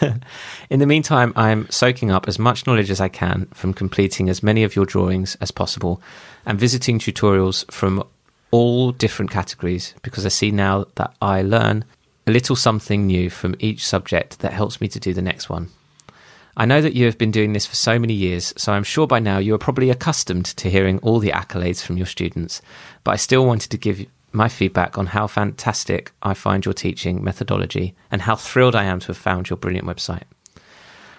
In 0.70 0.78
the 0.80 0.86
meantime, 0.86 1.32
I'm 1.36 1.68
soaking 1.70 2.10
up 2.10 2.28
as 2.28 2.38
much 2.38 2.66
knowledge 2.66 2.90
as 2.90 3.00
I 3.00 3.08
can 3.08 3.46
from 3.54 3.72
completing 3.72 4.28
as 4.28 4.42
many 4.42 4.64
of 4.64 4.76
your 4.76 4.86
drawings 4.86 5.36
as 5.40 5.50
possible 5.50 6.00
and 6.44 6.58
visiting 6.58 6.98
tutorials 6.98 7.70
from 7.72 8.02
all 8.50 8.92
different 8.92 9.30
categories 9.30 9.94
because 10.02 10.24
I 10.26 10.28
see 10.30 10.50
now 10.50 10.86
that 10.96 11.14
I 11.20 11.42
learn 11.42 11.84
a 12.26 12.30
little 12.30 12.56
something 12.56 13.06
new 13.06 13.30
from 13.30 13.54
each 13.58 13.86
subject 13.86 14.38
that 14.40 14.52
helps 14.52 14.80
me 14.80 14.88
to 14.88 15.00
do 15.00 15.12
the 15.12 15.22
next 15.22 15.48
one. 15.50 15.68
I 16.56 16.66
know 16.66 16.80
that 16.80 16.94
you 16.94 17.06
have 17.06 17.18
been 17.18 17.32
doing 17.32 17.52
this 17.52 17.66
for 17.66 17.74
so 17.74 17.98
many 17.98 18.12
years, 18.14 18.54
so 18.56 18.72
I'm 18.72 18.84
sure 18.84 19.08
by 19.08 19.18
now 19.18 19.38
you 19.38 19.54
are 19.54 19.58
probably 19.58 19.90
accustomed 19.90 20.44
to 20.46 20.70
hearing 20.70 21.00
all 21.00 21.18
the 21.18 21.32
accolades 21.32 21.82
from 21.82 21.96
your 21.96 22.06
students, 22.06 22.62
but 23.02 23.10
I 23.10 23.16
still 23.16 23.44
wanted 23.44 23.70
to 23.70 23.76
give 23.76 24.06
my 24.34 24.48
feedback 24.48 24.98
on 24.98 25.06
how 25.06 25.26
fantastic 25.26 26.12
I 26.22 26.34
find 26.34 26.64
your 26.64 26.74
teaching 26.74 27.22
methodology 27.22 27.94
and 28.10 28.22
how 28.22 28.36
thrilled 28.36 28.74
I 28.74 28.84
am 28.84 29.00
to 29.00 29.06
have 29.08 29.16
found 29.16 29.48
your 29.48 29.56
brilliant 29.56 29.86
website. 29.86 30.24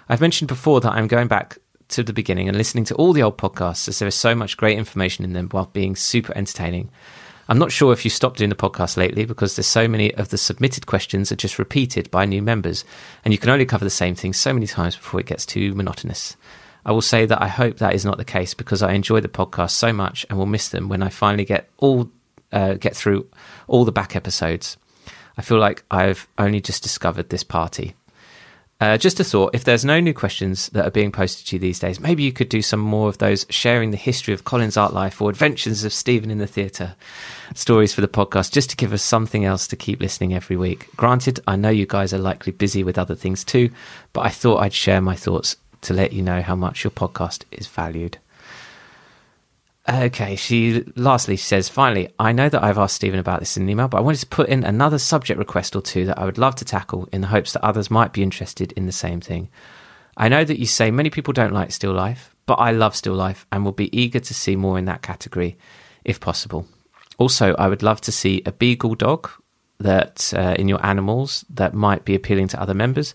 I've 0.09 0.21
mentioned 0.21 0.47
before 0.47 0.81
that 0.81 0.91
I'm 0.91 1.07
going 1.07 1.27
back 1.27 1.57
to 1.89 2.03
the 2.03 2.13
beginning 2.13 2.47
and 2.47 2.57
listening 2.57 2.85
to 2.85 2.95
all 2.95 3.13
the 3.13 3.23
old 3.23 3.37
podcasts 3.37 3.87
as 3.87 3.99
there 3.99 4.07
is 4.07 4.15
so 4.15 4.35
much 4.35 4.57
great 4.57 4.77
information 4.77 5.23
in 5.23 5.33
them 5.33 5.49
while 5.49 5.67
being 5.67 5.95
super 5.95 6.35
entertaining. 6.35 6.89
I'm 7.47 7.59
not 7.59 7.71
sure 7.71 7.93
if 7.93 8.03
you 8.03 8.09
stopped 8.09 8.37
doing 8.37 8.49
the 8.49 8.55
podcast 8.55 8.97
lately 8.97 9.23
because 9.25 9.55
there's 9.55 9.67
so 9.67 9.87
many 9.87 10.13
of 10.15 10.29
the 10.29 10.37
submitted 10.37 10.87
questions 10.87 11.31
are 11.31 11.35
just 11.35 11.59
repeated 11.59 12.09
by 12.09 12.25
new 12.25 12.41
members, 12.41 12.83
and 13.23 13.33
you 13.33 13.37
can 13.37 13.51
only 13.51 13.65
cover 13.65 13.85
the 13.85 13.91
same 13.91 14.15
thing 14.15 14.33
so 14.33 14.51
many 14.51 14.65
times 14.65 14.95
before 14.95 15.19
it 15.19 15.27
gets 15.27 15.45
too 15.45 15.75
monotonous. 15.75 16.35
I 16.85 16.91
will 16.91 17.01
say 17.01 17.25
that 17.27 17.41
I 17.41 17.47
hope 17.47 17.77
that 17.77 17.93
is 17.93 18.05
not 18.05 18.17
the 18.17 18.25
case 18.25 18.55
because 18.55 18.81
I 18.81 18.93
enjoy 18.93 19.19
the 19.19 19.27
podcast 19.27 19.71
so 19.71 19.93
much 19.93 20.25
and 20.29 20.39
will 20.39 20.47
miss 20.47 20.69
them 20.69 20.89
when 20.89 21.03
I 21.03 21.09
finally 21.09 21.45
get 21.45 21.69
all 21.77 22.09
uh, 22.51 22.73
get 22.75 22.95
through 22.95 23.27
all 23.67 23.85
the 23.85 23.91
back 23.91 24.15
episodes. 24.15 24.77
I 25.37 25.41
feel 25.41 25.59
like 25.59 25.83
I've 25.91 26.27
only 26.37 26.61
just 26.61 26.83
discovered 26.83 27.29
this 27.29 27.43
party. 27.43 27.95
Uh, 28.81 28.97
just 28.97 29.21
a 29.21 29.23
thought 29.23 29.55
if 29.55 29.63
there's 29.63 29.85
no 29.85 30.01
new 30.01 30.13
questions 30.13 30.67
that 30.69 30.85
are 30.85 30.91
being 30.91 31.11
posted 31.11 31.47
to 31.47 31.55
you 31.55 31.59
these 31.59 31.79
days, 31.79 31.99
maybe 31.99 32.23
you 32.23 32.33
could 32.33 32.49
do 32.49 32.61
some 32.61 32.79
more 32.79 33.07
of 33.07 33.19
those 33.19 33.45
sharing 33.49 33.91
the 33.91 33.97
history 33.97 34.33
of 34.33 34.43
Colin's 34.43 34.75
art 34.75 34.93
life 34.93 35.21
or 35.21 35.29
adventures 35.29 35.85
of 35.85 35.93
Stephen 35.93 36.29
in 36.29 36.39
the 36.39 36.47
theatre 36.47 36.95
stories 37.53 37.93
for 37.93 38.01
the 38.01 38.07
podcast, 38.09 38.51
just 38.51 38.69
to 38.71 38.75
give 38.75 38.91
us 38.91 39.01
something 39.01 39.45
else 39.45 39.65
to 39.67 39.77
keep 39.77 40.01
listening 40.01 40.33
every 40.33 40.57
week. 40.57 40.89
Granted, 40.97 41.39
I 41.47 41.55
know 41.55 41.69
you 41.69 41.85
guys 41.85 42.13
are 42.13 42.17
likely 42.17 42.51
busy 42.51 42.83
with 42.83 42.97
other 42.97 43.15
things 43.15 43.45
too, 43.45 43.69
but 44.11 44.21
I 44.21 44.29
thought 44.29 44.57
I'd 44.61 44.73
share 44.73 44.99
my 44.99 45.15
thoughts 45.15 45.55
to 45.81 45.93
let 45.93 46.11
you 46.11 46.21
know 46.21 46.41
how 46.41 46.55
much 46.55 46.83
your 46.83 46.91
podcast 46.91 47.43
is 47.51 47.67
valued. 47.67 48.17
Okay, 49.87 50.35
she 50.35 50.83
lastly 50.95 51.35
she 51.35 51.43
says, 51.43 51.69
finally, 51.69 52.09
I 52.17 52.31
know 52.31 52.49
that 52.49 52.63
I've 52.63 52.79
asked 52.79 52.95
Stephen 52.95 53.19
about 53.19 53.39
this 53.39 53.55
in 53.55 53.63
an 53.63 53.69
email, 53.69 53.87
but 53.87 53.99
I 53.99 54.01
wanted 54.01 54.21
to 54.21 54.27
put 54.27 54.49
in 54.49 54.63
another 54.63 54.97
subject 54.97 55.37
request 55.37 55.75
or 55.75 55.81
two 55.81 56.05
that 56.05 56.17
I 56.17 56.25
would 56.25 56.39
love 56.39 56.55
to 56.55 56.65
tackle 56.65 57.07
in 57.11 57.21
the 57.21 57.27
hopes 57.27 57.53
that 57.53 57.63
others 57.63 57.91
might 57.91 58.11
be 58.11 58.23
interested 58.23 58.71
in 58.71 58.87
the 58.87 58.91
same 58.91 59.21
thing. 59.21 59.49
I 60.17 60.27
know 60.27 60.43
that 60.43 60.59
you 60.59 60.65
say 60.65 60.89
many 60.89 61.11
people 61.11 61.33
don't 61.33 61.53
like 61.53 61.71
still 61.71 61.93
life, 61.93 62.35
but 62.47 62.55
I 62.55 62.71
love 62.71 62.95
still 62.95 63.13
life 63.13 63.45
and 63.51 63.63
will 63.63 63.73
be 63.73 63.95
eager 63.95 64.19
to 64.19 64.33
see 64.33 64.55
more 64.55 64.79
in 64.79 64.85
that 64.85 65.03
category 65.03 65.55
if 66.03 66.19
possible. 66.19 66.67
Also, 67.19 67.53
I 67.55 67.67
would 67.67 67.83
love 67.83 68.01
to 68.01 68.11
see 68.11 68.41
a 68.45 68.51
beagle 68.51 68.95
dog 68.95 69.29
that 69.79 70.33
uh, 70.35 70.55
in 70.57 70.67
your 70.67 70.83
animals 70.85 71.45
that 71.49 71.73
might 71.73 72.05
be 72.05 72.15
appealing 72.15 72.47
to 72.47 72.61
other 72.61 72.73
members. 72.73 73.13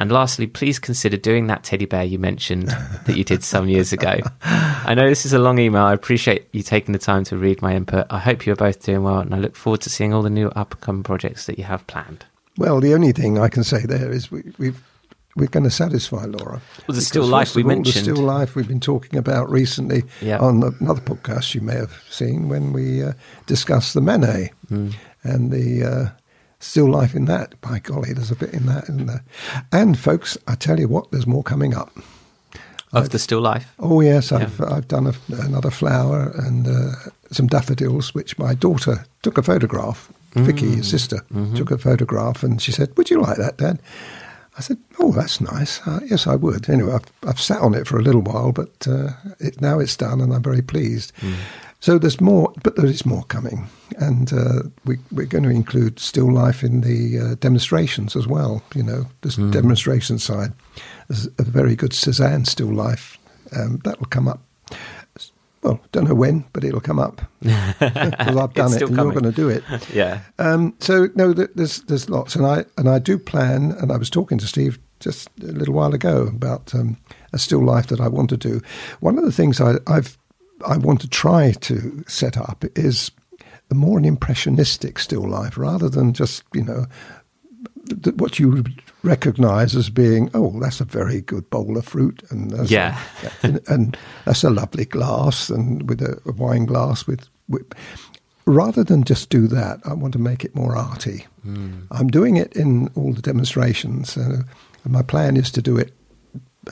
And 0.00 0.10
lastly, 0.10 0.46
please 0.46 0.78
consider 0.78 1.16
doing 1.18 1.46
that 1.48 1.62
teddy 1.62 1.84
bear 1.84 2.02
you 2.04 2.18
mentioned 2.18 2.68
that 3.06 3.16
you 3.16 3.22
did 3.22 3.44
some 3.44 3.68
years 3.68 3.92
ago. 3.92 4.18
I 4.42 4.94
know 4.94 5.06
this 5.08 5.26
is 5.26 5.32
a 5.34 5.38
long 5.38 5.58
email. 5.58 5.82
I 5.82 5.92
appreciate 5.92 6.48
you 6.52 6.62
taking 6.62 6.92
the 6.94 6.98
time 6.98 7.22
to 7.24 7.36
read 7.36 7.60
my 7.60 7.74
input. 7.76 8.06
I 8.08 8.18
hope 8.18 8.46
you're 8.46 8.56
both 8.56 8.82
doing 8.82 9.02
well, 9.02 9.18
and 9.20 9.34
I 9.34 9.38
look 9.38 9.54
forward 9.54 9.82
to 9.82 9.90
seeing 9.90 10.14
all 10.14 10.22
the 10.22 10.30
new 10.30 10.48
upcoming 10.56 11.02
projects 11.02 11.44
that 11.46 11.58
you 11.58 11.64
have 11.64 11.86
planned. 11.86 12.24
Well, 12.56 12.80
the 12.80 12.94
only 12.94 13.12
thing 13.12 13.38
I 13.38 13.48
can 13.48 13.62
say 13.62 13.82
there 13.86 14.10
is 14.10 14.30
we, 14.30 14.42
we've 14.58 14.82
we're 15.36 15.46
going 15.46 15.64
to 15.64 15.70
satisfy 15.70 16.24
Laura. 16.24 16.60
Well, 16.88 16.94
the 16.96 17.00
still 17.02 17.24
life 17.24 17.54
we 17.54 17.62
all, 17.62 17.68
mentioned. 17.68 18.06
The 18.06 18.14
still 18.14 18.24
life 18.24 18.56
we've 18.56 18.66
been 18.66 18.80
talking 18.80 19.16
about 19.18 19.48
recently 19.48 20.02
Yeah. 20.20 20.38
on 20.38 20.62
another 20.80 21.00
podcast 21.00 21.54
you 21.54 21.60
may 21.60 21.76
have 21.76 21.92
seen 22.10 22.48
when 22.48 22.72
we 22.72 23.02
uh, 23.04 23.12
discussed 23.46 23.94
the 23.94 24.00
Manet 24.00 24.50
Hmm. 24.68 24.90
and 25.22 25.52
the 25.52 25.84
uh, 25.84 26.08
still 26.60 26.88
life 26.88 27.14
in 27.14 27.24
that. 27.26 27.60
By 27.60 27.80
golly, 27.80 28.12
there's 28.12 28.30
a 28.30 28.36
bit 28.36 28.52
in 28.54 28.66
that. 28.66 28.88
In 28.88 29.06
there. 29.06 29.24
And 29.72 29.98
folks, 29.98 30.38
I 30.46 30.54
tell 30.54 30.78
you 30.78 30.88
what, 30.88 31.10
there's 31.10 31.26
more 31.26 31.42
coming 31.42 31.74
up. 31.74 31.90
of 32.92 33.08
the 33.10 33.18
still 33.18 33.40
life. 33.40 33.72
Oh 33.78 34.00
yes, 34.00 34.32
I've 34.32 34.60
I've 34.60 34.88
done 34.88 35.06
a, 35.06 35.14
another 35.42 35.70
flower 35.70 36.32
and 36.36 36.66
uh, 36.66 36.92
some 37.30 37.46
daffodils, 37.46 38.14
which 38.14 38.38
my 38.38 38.54
daughter 38.54 39.04
took 39.22 39.38
a 39.38 39.42
photograph. 39.42 40.10
Vicky, 40.34 40.76
his 40.76 40.88
sister, 40.88 41.24
took 41.56 41.70
a 41.72 41.78
photograph, 41.78 42.44
and 42.44 42.62
she 42.62 42.70
said, 42.72 42.88
"Would 42.96 43.10
you 43.10 43.20
like 43.20 43.36
that, 43.38 43.56
Dad?" 43.58 43.80
I 44.58 44.60
said, 44.60 44.78
"Oh, 45.00 45.10
that's 45.12 45.40
nice. 45.40 45.80
Uh, 45.86 46.00
yes, 46.06 46.26
I 46.26 46.36
would." 46.36 46.68
Anyway, 46.68 46.92
I've, 46.92 47.28
I've 47.28 47.40
sat 47.40 47.60
on 47.60 47.74
it 47.74 47.86
for 47.88 47.98
a 47.98 48.02
little 48.02 48.20
while, 48.22 48.52
but 48.52 48.86
uh, 48.86 49.10
it, 49.40 49.60
now 49.60 49.80
it's 49.80 49.96
done, 49.96 50.20
and 50.20 50.32
I'm 50.32 50.42
very 50.42 50.62
pleased. 50.62 51.12
So 51.80 51.98
there's 51.98 52.20
more, 52.20 52.52
but 52.62 52.76
there 52.76 52.86
is 52.86 53.06
more 53.06 53.24
coming, 53.24 53.66
and 53.96 54.30
uh, 54.32 54.62
we, 54.84 54.98
we're 55.10 55.24
going 55.24 55.44
to 55.44 55.50
include 55.50 55.98
still 55.98 56.30
life 56.30 56.62
in 56.62 56.82
the 56.82 57.18
uh, 57.18 57.34
demonstrations 57.36 58.14
as 58.16 58.26
well. 58.26 58.62
You 58.74 58.82
know, 58.82 59.06
this 59.22 59.36
demonstration 59.36 60.18
side. 60.18 60.52
There's 61.08 61.26
a 61.38 61.42
very 61.42 61.74
good 61.74 61.94
Cezanne 61.94 62.44
still 62.44 62.72
life 62.72 63.18
um, 63.56 63.80
that 63.84 63.98
will 63.98 64.08
come 64.08 64.28
up. 64.28 64.40
Well, 65.62 65.80
don't 65.92 66.04
know 66.04 66.14
when, 66.14 66.44
but 66.52 66.64
it'll 66.64 66.80
come 66.80 66.98
up 66.98 67.22
because 67.40 68.36
I've 68.36 68.54
done 68.54 68.72
it, 68.74 68.82
and 68.82 68.94
coming. 68.96 69.12
you're 69.12 69.20
going 69.20 69.24
to 69.24 69.32
do 69.32 69.48
it. 69.48 69.64
Yeah. 69.94 70.20
Um, 70.38 70.74
so 70.80 71.08
no, 71.14 71.32
there's 71.32 71.80
there's 71.82 72.10
lots, 72.10 72.36
and 72.36 72.46
I 72.46 72.64
and 72.76 72.90
I 72.90 72.98
do 72.98 73.18
plan. 73.18 73.72
And 73.72 73.90
I 73.90 73.96
was 73.96 74.10
talking 74.10 74.38
to 74.38 74.46
Steve 74.46 74.78
just 75.00 75.28
a 75.42 75.46
little 75.46 75.74
while 75.74 75.94
ago 75.94 76.26
about 76.26 76.74
um, 76.74 76.98
a 77.32 77.38
still 77.38 77.64
life 77.64 77.86
that 77.86 78.00
I 78.00 78.08
want 78.08 78.28
to 78.30 78.36
do. 78.36 78.60
One 79.00 79.18
of 79.18 79.24
the 79.24 79.32
things 79.32 79.60
I, 79.60 79.76
I've 79.86 80.16
I 80.66 80.76
want 80.76 81.00
to 81.02 81.08
try 81.08 81.52
to 81.52 82.04
set 82.08 82.36
up 82.36 82.64
is 82.76 83.10
a 83.70 83.74
more 83.74 83.98
an 83.98 84.04
impressionistic 84.04 84.98
still 84.98 85.28
life 85.28 85.56
rather 85.58 85.88
than 85.88 86.12
just 86.12 86.42
you 86.54 86.64
know 86.64 86.86
th- 88.02 88.16
what 88.16 88.38
you 88.38 88.50
would 88.50 88.82
recognise 89.02 89.74
as 89.76 89.90
being 89.90 90.30
oh 90.34 90.58
that's 90.60 90.80
a 90.80 90.84
very 90.84 91.20
good 91.22 91.48
bowl 91.50 91.76
of 91.78 91.84
fruit 91.84 92.22
and 92.30 92.50
that's 92.50 92.70
a- 92.70 92.74
Yeah. 93.22 93.30
and, 93.42 93.60
and 93.68 93.96
that's 94.24 94.44
a 94.44 94.50
lovely 94.50 94.84
glass 94.84 95.50
and 95.50 95.88
with 95.88 96.02
a, 96.02 96.20
a 96.26 96.32
wine 96.32 96.66
glass 96.66 97.06
with, 97.06 97.28
with 97.48 97.66
rather 98.46 98.84
than 98.84 99.04
just 99.04 99.30
do 99.30 99.46
that 99.46 99.78
i 99.84 99.94
want 99.94 100.12
to 100.12 100.18
make 100.18 100.44
it 100.44 100.54
more 100.54 100.76
arty 100.76 101.26
i'm 101.90 102.08
doing 102.08 102.36
it 102.36 102.54
in 102.56 102.88
all 102.96 103.12
the 103.14 103.22
demonstrations 103.22 104.16
uh, 104.16 104.42
and 104.84 104.92
my 104.92 105.02
plan 105.02 105.36
is 105.36 105.50
to 105.50 105.62
do 105.62 105.78
it 105.78 105.92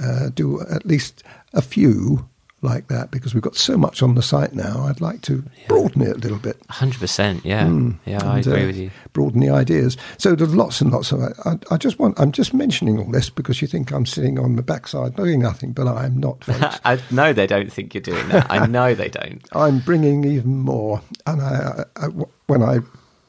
uh, 0.01 0.29
do 0.35 0.61
at 0.63 0.85
least 0.85 1.23
a 1.55 1.63
few 1.63 2.29
like 2.61 2.89
that 2.89 3.11
because 3.13 3.35
we've 3.35 3.43
got 3.43 3.55
so 3.57 3.77
much 3.77 4.03
on 4.03 4.17
the 4.17 4.23
site 4.23 4.53
now 4.53 4.85
i'd 4.89 5.01
like 5.01 5.23
to 5.23 5.45
broaden 5.69 6.03
it 6.03 6.17
a 6.17 6.19
little 6.19 6.39
bit 6.39 6.59
100%. 6.69 7.45
Yeah. 7.45 7.69
Yeah, 8.05 8.25
I 8.25 8.39
and, 8.39 8.47
agree 8.47 8.63
uh, 8.65 8.67
with 8.67 8.77
you. 8.77 8.91
Broaden 9.13 9.41
the 9.41 9.51
ideas. 9.51 9.97
So 10.19 10.35
there's 10.35 10.55
lots 10.55 10.81
and 10.81 10.91
lots 10.93 11.13
of. 11.13 11.21
I, 11.23 11.59
I 11.71 11.77
just 11.77 11.99
want. 11.99 12.19
I'm 12.21 12.33
just 12.33 12.53
mentioning 12.55 12.99
all 12.99 13.11
this 13.11 13.31
because 13.31 13.61
you 13.63 13.69
think 13.69 13.91
I'm 13.93 14.07
sitting 14.07 14.39
on 14.39 14.55
my 14.57 14.63
backside 14.63 15.17
doing 15.17 15.41
nothing, 15.41 15.73
but 15.73 15.87
I'm 15.87 16.19
not. 16.19 16.45
I 16.85 17.01
know 17.11 17.33
they 17.33 17.47
don't 17.47 17.73
think 17.73 17.95
you're 17.95 18.03
doing 18.03 18.29
that. 18.29 18.47
I 18.51 18.67
know 18.67 18.95
they 18.95 19.09
don't. 19.09 19.41
I'm 19.53 19.79
bringing 19.81 20.25
even 20.25 20.57
more, 20.59 21.01
and 21.27 21.41
I, 21.41 21.85
I, 21.97 22.07
I- 22.07 22.25
when 22.47 22.63
I 22.63 22.79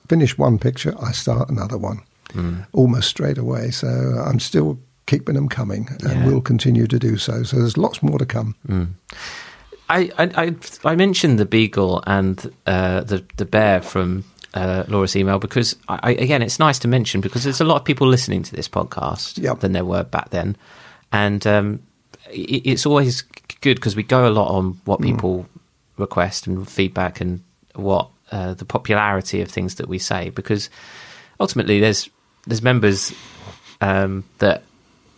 finish 0.07 0.38
one 0.38 0.57
picture, 0.59 0.93
I 1.01 1.12
start 1.12 1.50
another 1.50 1.77
one 1.77 2.01
Hmm. 2.31 2.59
almost 2.74 3.09
straight 3.09 3.38
away. 3.39 3.71
So 3.71 3.88
I'm 3.88 4.39
still 4.39 4.79
keeping 5.10 5.36
them 5.36 5.50
coming, 5.50 5.89
and 6.04 6.20
Yeah. 6.22 6.25
will 6.28 6.42
continue 6.42 6.88
to 6.88 6.98
do 7.00 7.18
so. 7.18 7.44
So 7.44 7.58
there's 7.58 7.78
lots 7.78 8.01
more 8.01 8.18
to 8.20 8.25
come. 8.25 8.56
I, 9.89 10.12
I, 10.18 10.24
I, 10.46 10.56
I 10.92 10.96
mentioned 10.96 11.39
the 11.39 11.46
beagle 11.46 12.04
and 12.06 12.38
uh, 12.68 13.01
the 13.01 13.24
the 13.38 13.46
bear 13.46 13.82
from 13.82 14.24
uh, 14.54 14.84
Laura's 14.88 15.16
email 15.16 15.39
because 15.39 15.75
I, 15.88 16.12
again, 16.13 16.42
it's 16.42 16.60
nice 16.60 16.80
to 16.80 16.88
mention 16.88 17.22
because 17.22 17.44
there's 17.44 17.62
a 17.62 17.66
lot 17.66 17.78
of 17.78 17.86
people 17.86 18.08
listening 18.08 18.44
to 18.44 18.56
this 18.56 18.70
podcast 18.70 19.38
Yep. 19.42 19.60
than 19.60 19.72
there 19.74 19.86
were 19.86 20.04
back 20.04 20.30
then, 20.30 20.56
and 21.12 21.46
um, 21.48 21.80
it, 22.32 22.62
it's 22.66 22.86
always 22.86 23.24
good 23.62 23.75
because 23.75 23.96
we 23.96 24.04
go 24.04 24.28
a 24.28 24.34
lot 24.34 24.50
on 24.50 24.80
what 24.86 25.01
people 25.01 25.46
request 25.98 26.48
and 26.48 26.68
feedback 26.70 27.20
and 27.22 27.42
what 27.75 28.10
uh, 28.32 28.54
the 28.54 28.66
popularity 28.66 29.42
of 29.42 29.50
things 29.50 29.75
that 29.75 29.88
we 29.89 29.98
say 30.00 30.30
because 30.30 30.70
ultimately 31.39 31.80
there's 31.80 32.10
there's 32.48 32.62
members 32.62 33.12
um, 33.82 34.24
that 34.38 34.62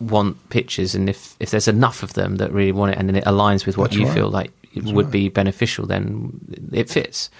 want 0.08 0.48
pictures 0.50 0.94
and 0.94 1.08
if 1.08 1.36
if 1.40 1.50
there's 1.50 1.68
enough 1.68 2.02
of 2.02 2.14
them 2.14 2.36
that 2.36 2.52
really 2.52 2.72
want 2.72 2.92
it 2.92 2.98
and 2.98 3.08
then 3.08 3.16
it 3.16 3.24
aligns 3.24 3.66
with 3.66 3.76
what 3.76 3.90
That's 3.90 4.00
you 4.00 4.06
right. 4.06 4.14
feel 4.14 4.30
like 4.30 4.52
it 4.74 4.84
would 4.84 5.10
be 5.10 5.28
beneficial 5.28 5.86
then 5.86 6.70
it 6.72 6.88
fits 6.90 7.30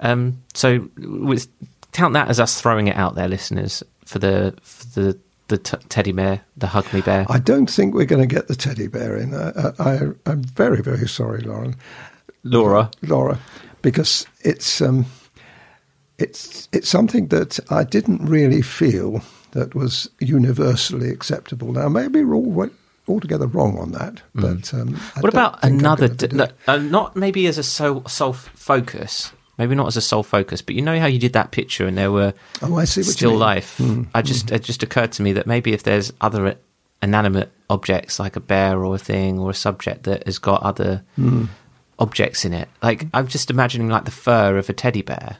um, 0.00 0.40
so 0.54 0.88
we 0.96 1.38
count 1.92 2.14
that 2.14 2.28
as 2.28 2.38
us 2.38 2.60
throwing 2.60 2.86
it 2.86 2.96
out 2.96 3.14
there 3.14 3.28
listeners 3.28 3.82
for 4.04 4.18
the 4.18 4.54
for 4.62 5.00
the 5.00 5.18
the 5.48 5.58
t- 5.58 5.76
teddy 5.88 6.12
bear 6.12 6.42
the 6.56 6.68
hug 6.68 6.92
me 6.92 7.00
bear 7.00 7.26
I 7.28 7.38
don't 7.38 7.68
think 7.68 7.94
we're 7.94 8.04
going 8.04 8.26
to 8.26 8.34
get 8.34 8.48
the 8.48 8.54
teddy 8.54 8.86
bear 8.86 9.16
in. 9.16 9.34
I, 9.34 9.72
I, 9.78 9.92
I'm 10.26 10.42
very, 10.42 10.82
very 10.82 11.08
sorry, 11.08 11.40
Lauren. 11.40 11.74
Laura 12.44 12.90
Laura, 13.02 13.38
because 13.82 14.26
it's 14.40 14.80
um, 14.80 15.06
it's 16.18 16.68
it's 16.72 16.88
something 16.88 17.28
that 17.28 17.58
I 17.70 17.84
didn't 17.84 18.24
really 18.26 18.62
feel 18.62 19.22
that 19.58 19.74
was 19.74 20.08
universally 20.20 21.10
acceptable. 21.10 21.72
Now, 21.72 21.88
maybe 21.88 22.22
we're 22.22 22.34
all 22.34 22.70
altogether 23.08 23.46
wrong 23.46 23.78
on 23.78 23.92
that, 23.92 24.22
mm. 24.36 24.42
but 24.42 24.74
um, 24.74 24.94
what 25.20 25.32
about 25.32 25.64
another 25.64 26.08
d- 26.08 26.28
no, 26.32 26.46
uh, 26.66 26.76
not 26.76 27.16
maybe 27.16 27.46
as 27.46 27.58
a 27.58 27.62
sole 27.62 28.04
sole 28.06 28.34
focus 28.34 29.32
maybe 29.58 29.74
not 29.74 29.88
as 29.88 29.96
a 29.96 30.00
sole 30.00 30.22
focus 30.22 30.62
but 30.62 30.74
you 30.74 30.82
know 30.82 30.98
how 30.98 31.06
you 31.06 31.18
did 31.18 31.32
that 31.32 31.50
picture 31.50 31.86
and 31.86 31.98
there 31.98 32.12
were 32.12 32.32
Oh, 32.62 32.76
I 32.76 32.84
see 32.84 33.00
what 33.00 33.10
still 33.10 33.30
mean. 33.30 33.40
life. 33.40 33.76
Hmm. 33.76 34.04
I 34.14 34.22
just 34.22 34.48
hmm. 34.48 34.54
it 34.54 34.62
just 34.62 34.82
occurred 34.82 35.12
to 35.12 35.22
me 35.22 35.32
that 35.32 35.46
maybe 35.46 35.72
if 35.72 35.82
there's 35.82 36.12
other 36.20 36.56
inanimate 37.02 37.50
objects 37.68 38.18
like 38.18 38.36
a 38.36 38.40
bear 38.40 38.84
or 38.84 38.94
a 38.94 38.98
thing 38.98 39.38
or 39.38 39.50
a 39.50 39.54
subject 39.54 40.04
that 40.04 40.24
has 40.26 40.38
got 40.38 40.62
other 40.62 41.02
hmm. 41.16 41.46
objects 41.98 42.44
in 42.44 42.52
it, 42.52 42.68
like 42.82 43.06
I'm 43.12 43.26
just 43.26 43.50
imagining 43.50 43.88
like 43.88 44.04
the 44.04 44.10
fur 44.10 44.56
of 44.56 44.68
a 44.70 44.72
teddy 44.72 45.02
bear. 45.02 45.38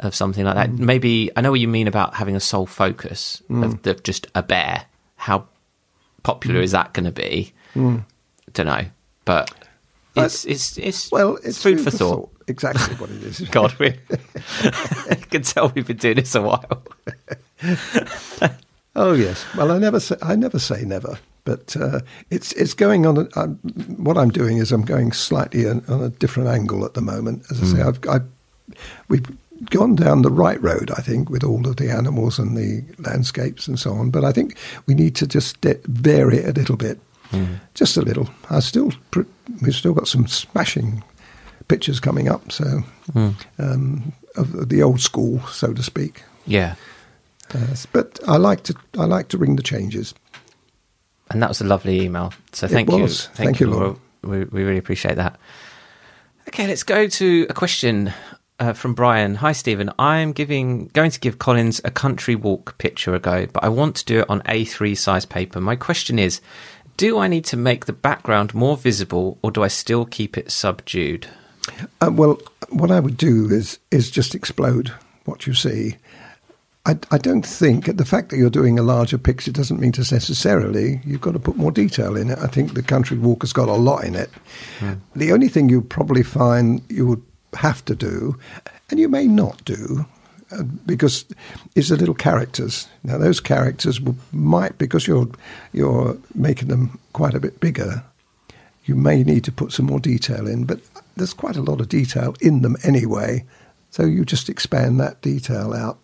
Of 0.00 0.14
something 0.14 0.44
like 0.44 0.54
that. 0.54 0.70
Mm. 0.70 0.78
Maybe 0.78 1.30
I 1.34 1.40
know 1.40 1.50
what 1.50 1.58
you 1.58 1.66
mean 1.66 1.88
about 1.88 2.14
having 2.14 2.36
a 2.36 2.40
sole 2.40 2.66
focus 2.66 3.42
of 3.50 3.56
mm. 3.56 3.82
the, 3.82 3.94
just 3.94 4.28
a 4.34 4.44
bear. 4.44 4.84
How 5.16 5.46
popular 6.22 6.60
mm. 6.60 6.64
is 6.64 6.70
that 6.70 6.92
going 6.92 7.06
to 7.06 7.12
be? 7.12 7.52
Don't 7.74 8.66
know, 8.66 8.84
but 9.24 9.50
uh, 10.16 10.22
it's 10.22 10.44
it's 10.44 10.78
it's 10.78 11.10
Well, 11.10 11.38
it's 11.44 11.60
food 11.62 11.80
for 11.80 11.90
thought. 11.90 12.30
Exactly 12.46 12.94
what 12.96 13.10
it 13.10 13.22
is. 13.24 13.40
God, 13.50 13.74
we 13.78 13.90
can 15.30 15.42
tell 15.42 15.68
we've 15.70 15.86
been 15.86 15.96
doing 15.96 16.16
this 16.16 16.34
a 16.34 16.42
while. 16.42 16.82
Oh 18.98 19.12
yes. 19.12 19.46
Well, 19.56 19.70
I 19.70 19.78
never 19.78 20.00
say 20.00 20.16
I 20.22 20.34
never 20.34 20.58
say 20.58 20.84
never, 20.84 21.20
but 21.44 21.76
uh, 21.76 22.00
it's 22.30 22.52
it's 22.54 22.74
going 22.74 23.06
on. 23.06 23.28
I'm, 23.36 23.54
what 23.96 24.18
I'm 24.18 24.30
doing 24.30 24.58
is 24.58 24.72
I'm 24.72 24.84
going 24.84 25.12
slightly 25.12 25.68
on, 25.68 25.84
on 25.88 26.02
a 26.02 26.08
different 26.08 26.48
angle 26.48 26.84
at 26.84 26.94
the 26.94 27.00
moment. 27.00 27.44
As 27.48 27.62
I 27.62 27.76
say, 27.76 27.82
I've 27.82 28.00
I, 28.08 28.18
we've 29.08 29.24
gone 29.70 29.94
down 29.96 30.22
the 30.22 30.30
right 30.30 30.60
road, 30.62 30.90
I 30.96 31.02
think, 31.02 31.30
with 31.30 31.42
all 31.44 31.66
of 31.66 31.76
the 31.76 31.90
animals 31.90 32.38
and 32.38 32.56
the 32.56 32.84
landscapes 32.98 33.66
and 33.68 33.78
so 33.78 33.92
on. 33.92 34.10
But 34.10 34.24
I 34.24 34.32
think 34.32 34.56
we 34.86 34.94
need 34.94 35.14
to 35.16 35.26
just 35.26 35.60
de- 35.60 35.80
vary 35.84 36.38
it 36.38 36.48
a 36.56 36.58
little 36.60 36.76
bit, 36.76 36.98
just 37.74 37.96
a 37.96 38.02
little. 38.02 38.28
I 38.50 38.60
still 38.60 38.92
pr- 39.10 39.22
we've 39.62 39.74
still 39.74 39.94
got 39.94 40.08
some 40.08 40.26
smashing 40.26 41.02
pictures 41.68 42.00
coming 42.00 42.28
up, 42.28 42.50
so 42.52 42.82
um, 43.58 44.12
of 44.36 44.68
the 44.68 44.82
old 44.82 45.00
school, 45.00 45.40
so 45.48 45.72
to 45.72 45.82
speak. 45.82 46.22
Yeah, 46.46 46.74
Uh, 47.54 47.74
but 47.92 48.20
I 48.26 48.36
like 48.36 48.62
to 48.64 48.74
I 48.98 49.04
like 49.04 49.28
to 49.28 49.38
ring 49.38 49.56
the 49.56 49.62
changes. 49.62 50.14
and 51.30 51.42
that 51.42 51.48
was 51.48 51.60
a 51.60 51.64
lovely 51.64 52.00
email. 52.02 52.32
So 52.52 52.68
thank 52.68 52.88
you, 52.90 53.08
thank, 53.08 53.36
Thank 53.36 53.60
you. 53.60 53.70
Laura. 53.70 53.96
We, 54.22 54.44
we 54.44 54.62
really 54.64 54.78
appreciate 54.78 55.16
that. 55.16 55.38
Okay, 56.48 56.66
let's 56.66 56.82
go 56.84 57.06
to 57.08 57.46
a 57.50 57.52
question 57.54 58.12
uh, 58.58 58.72
from 58.72 58.94
Brian. 58.94 59.36
Hi, 59.36 59.52
Stephen. 59.52 59.90
I'm 59.98 60.32
giving 60.32 60.88
going 60.88 61.10
to 61.10 61.20
give 61.20 61.38
Colin's 61.38 61.80
a 61.84 61.90
country 61.90 62.34
walk 62.34 62.76
picture 62.78 63.14
ago, 63.14 63.46
but 63.52 63.64
I 63.64 63.68
want 63.68 63.96
to 63.96 64.04
do 64.04 64.20
it 64.20 64.30
on 64.30 64.42
A3 64.42 64.96
size 64.96 65.24
paper. 65.24 65.60
My 65.60 65.76
question 65.76 66.18
is, 66.18 66.40
do 66.96 67.18
I 67.18 67.28
need 67.28 67.44
to 67.46 67.56
make 67.56 67.86
the 67.86 67.92
background 67.92 68.54
more 68.54 68.76
visible, 68.76 69.38
or 69.42 69.50
do 69.50 69.62
I 69.62 69.68
still 69.68 70.04
keep 70.04 70.36
it 70.36 70.50
subdued? 70.50 71.28
Uh, 72.00 72.10
well, 72.12 72.38
what 72.70 72.90
I 72.90 73.00
would 73.00 73.16
do 73.16 73.48
is 73.50 73.78
is 73.90 74.10
just 74.10 74.34
explode 74.34 74.92
what 75.24 75.46
you 75.46 75.54
see. 75.54 75.96
I, 76.86 76.98
I 77.10 77.18
don't 77.18 77.44
think 77.44 77.84
the 77.84 78.04
fact 78.06 78.30
that 78.30 78.38
you're 78.38 78.48
doing 78.48 78.78
a 78.78 78.82
larger 78.82 79.18
picture 79.18 79.52
doesn't 79.52 79.78
mean 79.78 79.92
to 79.92 80.00
necessarily 80.00 81.02
you've 81.04 81.20
got 81.20 81.32
to 81.32 81.38
put 81.38 81.56
more 81.56 81.70
detail 81.70 82.16
in 82.16 82.30
it. 82.30 82.38
I 82.38 82.46
think 82.46 82.72
the 82.72 82.82
country 82.82 83.18
walk 83.18 83.42
has 83.42 83.52
got 83.52 83.68
a 83.68 83.74
lot 83.74 84.04
in 84.04 84.14
it. 84.14 84.30
Mm. 84.78 84.98
The 85.14 85.32
only 85.32 85.48
thing 85.48 85.68
you 85.68 85.82
probably 85.82 86.22
find 86.22 86.80
you 86.88 87.06
would 87.06 87.22
have 87.54 87.84
to 87.86 87.94
do, 87.94 88.38
and 88.90 89.00
you 89.00 89.08
may 89.08 89.26
not 89.26 89.64
do, 89.64 90.06
uh, 90.50 90.62
because 90.86 91.24
it's 91.74 91.88
the 91.88 91.96
little 91.96 92.14
characters. 92.14 92.88
Now 93.02 93.18
those 93.18 93.40
characters 93.40 94.00
might 94.32 94.78
because 94.78 95.06
you're 95.06 95.28
you're 95.72 96.16
making 96.34 96.68
them 96.68 96.98
quite 97.12 97.34
a 97.34 97.40
bit 97.40 97.60
bigger. 97.60 98.04
You 98.84 98.94
may 98.94 99.22
need 99.22 99.44
to 99.44 99.52
put 99.52 99.72
some 99.72 99.86
more 99.86 100.00
detail 100.00 100.46
in, 100.46 100.64
but 100.64 100.80
there's 101.16 101.34
quite 101.34 101.56
a 101.56 101.62
lot 101.62 101.80
of 101.80 101.88
detail 101.88 102.34
in 102.40 102.62
them 102.62 102.76
anyway. 102.84 103.44
So 103.90 104.04
you 104.04 104.24
just 104.24 104.48
expand 104.48 105.00
that 105.00 105.20
detail 105.20 105.74
out. 105.74 105.98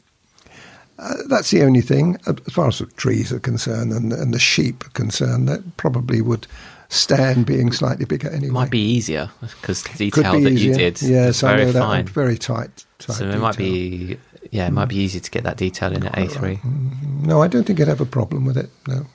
Uh, 0.98 1.14
that's 1.28 1.50
the 1.50 1.62
only 1.62 1.80
thing, 1.80 2.18
as 2.26 2.52
far 2.52 2.68
as 2.68 2.78
the 2.78 2.86
trees 2.86 3.32
are 3.32 3.40
concerned 3.40 3.92
and, 3.92 4.12
and 4.12 4.32
the 4.32 4.38
sheep 4.38 4.86
are 4.86 4.90
concerned, 4.90 5.48
that 5.48 5.76
probably 5.76 6.20
would 6.20 6.46
stand 6.88 7.46
being 7.46 7.72
slightly 7.72 8.04
bigger 8.04 8.28
anyway. 8.30 8.52
Might 8.52 8.70
be 8.70 8.80
easier 8.80 9.30
because 9.40 9.82
the 9.82 10.10
detail 10.10 10.32
be 10.34 10.44
that 10.44 10.52
easier. 10.52 10.70
you 10.72 10.76
did 10.78 11.02
Yeah, 11.02 11.26
yes, 11.26 11.40
very 11.40 11.72
fine. 11.72 12.06
very 12.06 12.38
tight, 12.38 12.84
tight. 12.98 13.16
So 13.16 13.24
it 13.24 13.26
detail. 13.28 13.40
might 13.40 13.56
be, 13.56 14.18
yeah, 14.50 14.66
it 14.66 14.72
might 14.72 14.88
be 14.88 14.96
easy 14.96 15.20
to 15.20 15.30
get 15.30 15.44
that 15.44 15.56
detail 15.56 15.92
in 15.92 16.04
at 16.06 16.12
A3. 16.12 16.60
Mm-hmm. 16.60 17.26
No, 17.26 17.42
I 17.42 17.48
don't 17.48 17.64
think 17.64 17.80
I'd 17.80 17.88
have 17.88 18.00
a 18.00 18.06
problem 18.06 18.44
with 18.44 18.56
it, 18.56 18.70
no. 18.86 19.06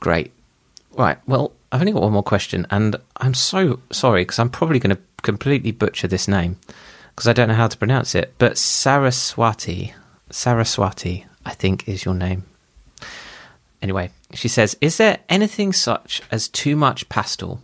Great. 0.00 0.32
Right, 0.96 1.18
well, 1.26 1.52
I've 1.72 1.80
only 1.80 1.92
got 1.92 2.02
one 2.02 2.12
more 2.12 2.22
question, 2.22 2.66
and 2.70 2.96
I'm 3.18 3.34
so 3.34 3.80
sorry 3.92 4.22
because 4.22 4.38
I'm 4.38 4.50
probably 4.50 4.78
going 4.78 4.96
to 4.96 5.02
completely 5.22 5.70
butcher 5.70 6.08
this 6.08 6.26
name 6.26 6.58
because 7.14 7.28
I 7.28 7.32
don't 7.32 7.48
know 7.48 7.54
how 7.54 7.68
to 7.68 7.76
pronounce 7.78 8.14
it, 8.14 8.34
but 8.38 8.58
Saraswati 8.58 9.94
Saraswati, 10.30 11.26
I 11.44 11.54
think 11.54 11.88
is 11.88 12.04
your 12.04 12.14
name. 12.14 12.44
Anyway, 13.82 14.10
she 14.34 14.48
says, 14.48 14.76
Is 14.80 14.96
there 14.96 15.18
anything 15.28 15.72
such 15.72 16.22
as 16.30 16.48
too 16.48 16.76
much 16.76 17.08
pastel? 17.08 17.62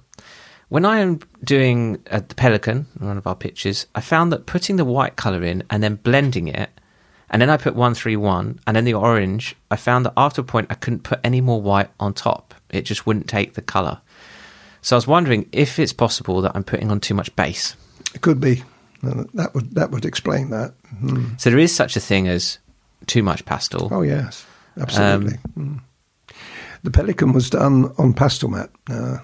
When 0.69 0.85
I 0.85 0.99
am 0.99 1.21
doing 1.45 2.03
uh, 2.11 2.21
the 2.27 2.35
Pelican, 2.35 2.87
one 2.99 3.19
of 3.19 3.27
our 3.27 3.37
pictures, 3.37 3.87
I 3.95 4.01
found 4.01 4.33
that 4.33 4.47
putting 4.47 4.77
the 4.77 4.85
white 4.85 5.15
colour 5.15 5.45
in 5.45 5.63
and 5.71 5.83
then 5.83 5.97
blending 5.97 6.49
it, 6.49 6.71
and 7.31 7.41
then 7.41 7.51
I 7.51 7.57
put 7.57 7.75
131 7.75 8.61
and 8.67 8.77
then 8.77 8.85
the 8.85 8.95
orange, 8.95 9.57
I 9.71 9.77
found 9.77 10.07
that 10.07 10.13
after 10.17 10.41
a 10.41 10.45
point 10.45 10.69
I 10.71 10.75
couldn't 10.75 11.03
put 11.03 11.21
any 11.23 11.41
more 11.41 11.61
white 11.61 11.91
on 12.01 12.15
top. 12.15 12.55
It 12.71 12.83
just 12.83 13.07
wouldn't 13.07 13.29
take 13.29 13.55
the 13.55 13.63
colour. 13.63 14.01
So 14.81 14.97
I 14.97 14.99
was 14.99 15.07
wondering 15.07 15.49
if 15.53 15.79
it's 15.79 15.93
possible 15.93 16.41
that 16.43 16.53
I'm 16.55 16.65
putting 16.65 16.91
on 16.91 17.01
too 17.01 17.15
much 17.15 17.35
base. 17.37 17.77
It 18.15 18.21
could 18.21 18.41
be. 18.41 18.63
That 19.03 19.55
would 19.55 19.75
that 19.75 19.91
would 19.91 20.05
explain 20.05 20.51
that. 20.51 20.75
Mm. 21.03 21.41
So 21.41 21.51
there 21.51 21.59
is 21.59 21.75
such 21.75 21.97
a 21.97 22.01
thing 22.01 22.29
as 22.29 22.59
too 23.07 23.23
much 23.23 23.45
pastel. 23.45 23.89
Oh 23.93 24.03
yes, 24.03 24.47
absolutely. 24.79 25.39
Um, 25.57 25.81
mm. 25.81 25.81
The 26.87 26.93
Pelican 26.93 27.33
was 27.33 27.51
done 27.51 27.93
on 27.99 28.15
Pastelmat. 28.15 28.69
Uh, 28.89 29.19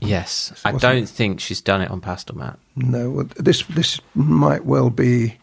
yes, 0.00 0.58
I 0.64 0.72
don't 0.72 1.06
think 1.06 1.38
she's 1.38 1.60
done 1.60 1.82
it 1.82 1.90
on 1.90 2.00
Pastelmat. 2.00 2.56
No, 2.76 3.24
this 3.24 3.62
this 3.64 4.00
might 4.14 4.64
well 4.64 4.88
be 4.88 5.36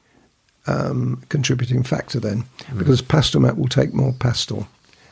um, 0.66 1.22
contributing 1.30 1.84
factor 1.84 2.20
then, 2.20 2.46
mm. 2.62 2.80
because 2.80 3.00
Pastelmat 3.00 3.58
will 3.58 3.68
take 3.68 3.94
more 3.94 4.12
pastel. 4.14 4.68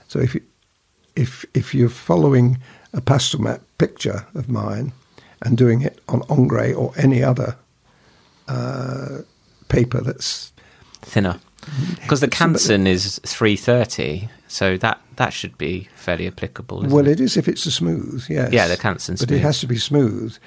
So 0.08 0.18
if 0.18 0.34
you, 0.34 0.42
if 1.16 1.46
if 1.54 1.76
you're 1.76 1.88
following 1.88 2.58
a 2.94 3.02
Pastelmat 3.02 3.62
picture 3.78 4.26
of 4.34 4.50
mine 4.50 4.92
and 5.44 5.56
doing 5.56 5.84
it 5.84 6.00
on 6.10 6.24
Ingres 6.32 6.76
or 6.76 6.94
any 6.98 7.24
other 7.24 7.56
uh, 8.48 9.20
paper 9.68 10.02
that's 10.02 10.52
thinner. 11.04 11.40
Because 11.96 12.22
the 12.22 12.28
Canson 12.28 12.88
is 12.88 13.20
330, 13.26 14.30
so 14.48 14.78
that, 14.78 15.02
that 15.18 15.34
should 15.34 15.58
be 15.58 15.90
fairly 15.96 16.28
applicable. 16.28 16.82
well, 16.88 17.08
it? 17.08 17.14
it 17.14 17.20
is 17.20 17.38
if 17.38 17.48
it's 17.48 17.66
a 17.66 17.72
smooth, 17.72 18.26
yes. 18.30 18.52
Yeah, 18.52 18.68
the 18.68 18.78
Canson 18.78 19.20
But 19.20 19.32
it 19.32 19.40
has 19.40 19.60
to 19.60 19.68
be 19.68 19.78
smooth 19.78 20.38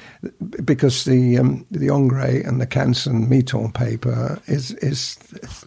because 0.64 1.04
the 1.04 1.38
um, 1.38 1.66
the 1.70 1.88
Ingres 1.88 2.44
and 2.46 2.60
the 2.60 2.66
Canson 2.66 3.28
Mi-Teintes 3.28 3.74
paper 3.74 4.40
is, 4.46 4.72
is 4.74 5.14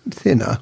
thinner 0.09 0.59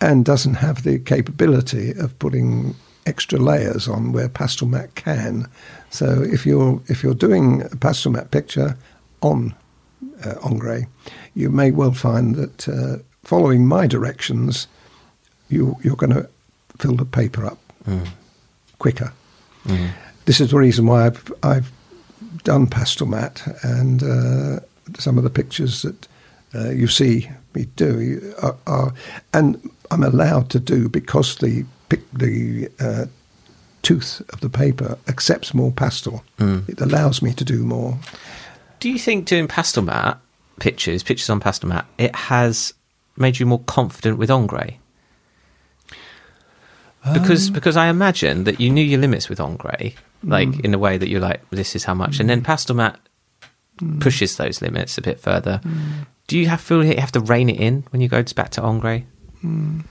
and 0.00 0.24
doesn't 0.24 0.54
have 0.54 0.82
the 0.82 0.98
capability 0.98 1.92
of 1.92 2.18
putting 2.18 2.74
extra 3.06 3.38
layers 3.38 3.88
on 3.88 4.12
where 4.12 4.28
Pastelmat 4.28 4.94
can. 4.94 5.48
So 5.90 6.22
if 6.22 6.46
you're 6.46 6.80
if 6.88 7.02
you're 7.02 7.14
doing 7.14 7.62
a 7.62 7.76
Pastelmat 7.76 8.30
picture 8.30 8.76
on 9.20 9.54
uh, 10.24 10.80
you 11.34 11.50
may 11.50 11.70
well 11.70 11.92
find 11.92 12.34
that 12.36 12.68
uh, 12.68 13.02
following 13.22 13.66
my 13.66 13.86
directions, 13.86 14.66
you, 15.48 15.76
you're 15.82 15.96
going 15.96 16.12
to 16.12 16.28
fill 16.78 16.96
the 16.96 17.04
paper 17.04 17.44
up 17.44 17.58
mm. 17.86 18.06
quicker. 18.78 19.12
Mm. 19.64 19.90
This 20.24 20.40
is 20.40 20.50
the 20.50 20.58
reason 20.58 20.86
why 20.86 21.06
I've, 21.06 21.32
I've 21.42 21.72
done 22.44 22.66
Pastelmat, 22.66 23.64
and 23.64 24.02
uh, 24.02 24.60
some 24.98 25.18
of 25.18 25.24
the 25.24 25.30
pictures 25.30 25.82
that 25.82 26.08
uh, 26.54 26.70
you 26.70 26.86
see 26.86 27.30
me 27.54 27.66
do 27.76 28.34
are, 28.42 28.56
are, 28.66 28.94
and 29.32 29.70
I'm 29.90 30.02
allowed 30.02 30.50
to 30.50 30.60
do 30.60 30.88
because 30.88 31.36
the 31.36 31.64
the 32.12 32.68
uh, 32.78 33.06
tooth 33.82 34.22
of 34.32 34.40
the 34.40 34.48
paper 34.48 34.96
accepts 35.08 35.54
more 35.54 35.72
pastel. 35.72 36.22
Mm. 36.38 36.68
It 36.68 36.80
allows 36.80 37.22
me 37.22 37.32
to 37.34 37.44
do 37.44 37.64
more. 37.64 37.98
Do 38.78 38.88
you 38.88 38.98
think 38.98 39.26
doing 39.26 39.48
Pastelmat 39.48 40.18
pictures, 40.60 41.02
pictures 41.02 41.30
on 41.30 41.40
Pastelmat, 41.40 41.84
it 41.98 42.14
has 42.14 42.74
made 43.16 43.38
you 43.38 43.46
more 43.46 43.60
confident 43.60 44.18
with 44.18 44.30
Ingres? 44.30 44.74
Because 47.12 47.48
um, 47.48 47.54
because 47.54 47.76
I 47.76 47.88
imagine 47.88 48.44
that 48.44 48.60
you 48.60 48.70
knew 48.70 48.84
your 48.84 49.00
limits 49.00 49.28
with 49.28 49.40
Ingres, 49.40 49.94
like 50.22 50.48
mm. 50.48 50.64
in 50.64 50.74
a 50.74 50.78
way 50.78 50.98
that 50.98 51.08
you're 51.08 51.20
like, 51.20 51.48
this 51.50 51.74
is 51.74 51.84
how 51.84 51.94
much, 51.94 52.16
mm. 52.16 52.20
and 52.20 52.30
then 52.30 52.42
Pastelmat 52.42 52.96
mm. 53.80 54.00
pushes 54.00 54.36
those 54.36 54.60
limits 54.60 54.98
a 54.98 55.02
bit 55.02 55.18
further. 55.18 55.60
Mm. 55.64 56.06
Do 56.26 56.38
you 56.38 56.48
have 56.48 56.60
feel 56.60 56.84
you 56.84 56.96
have 56.96 57.12
to 57.12 57.20
rein 57.20 57.48
it 57.48 57.58
in 57.58 57.84
when 57.90 58.02
you 58.02 58.08
go 58.08 58.22
back 58.22 58.50
to 58.50 58.62
Ingres? 58.62 59.02
Mm. 59.42 59.84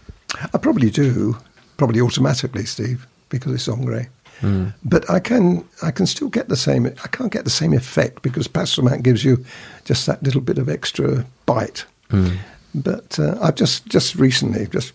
I 0.53 0.57
probably 0.59 0.91
do, 0.91 1.37
probably 1.77 1.99
automatically, 1.99 2.65
Steve, 2.65 3.07
because 3.29 3.53
it's 3.53 3.67
Ingres. 3.67 4.07
Mm. 4.41 4.73
But 4.85 5.09
I 5.09 5.19
can 5.19 5.67
I 5.81 5.91
can 5.91 6.05
still 6.05 6.29
get 6.29 6.47
the 6.47 6.55
same. 6.55 6.85
I 6.85 7.07
can't 7.07 7.31
get 7.31 7.43
the 7.43 7.49
same 7.49 7.73
effect 7.73 8.21
because 8.21 8.47
Pastelmat 8.47 9.03
gives 9.03 9.25
you 9.25 9.43
just 9.83 10.05
that 10.05 10.23
little 10.23 10.41
bit 10.41 10.57
of 10.57 10.69
extra 10.69 11.25
bite. 11.45 11.85
Mm. 12.09 12.37
But 12.73 13.17
uh, 13.19 13.37
I've 13.41 13.55
just 13.55 13.87
just 13.87 14.15
recently, 14.15 14.67
just 14.67 14.93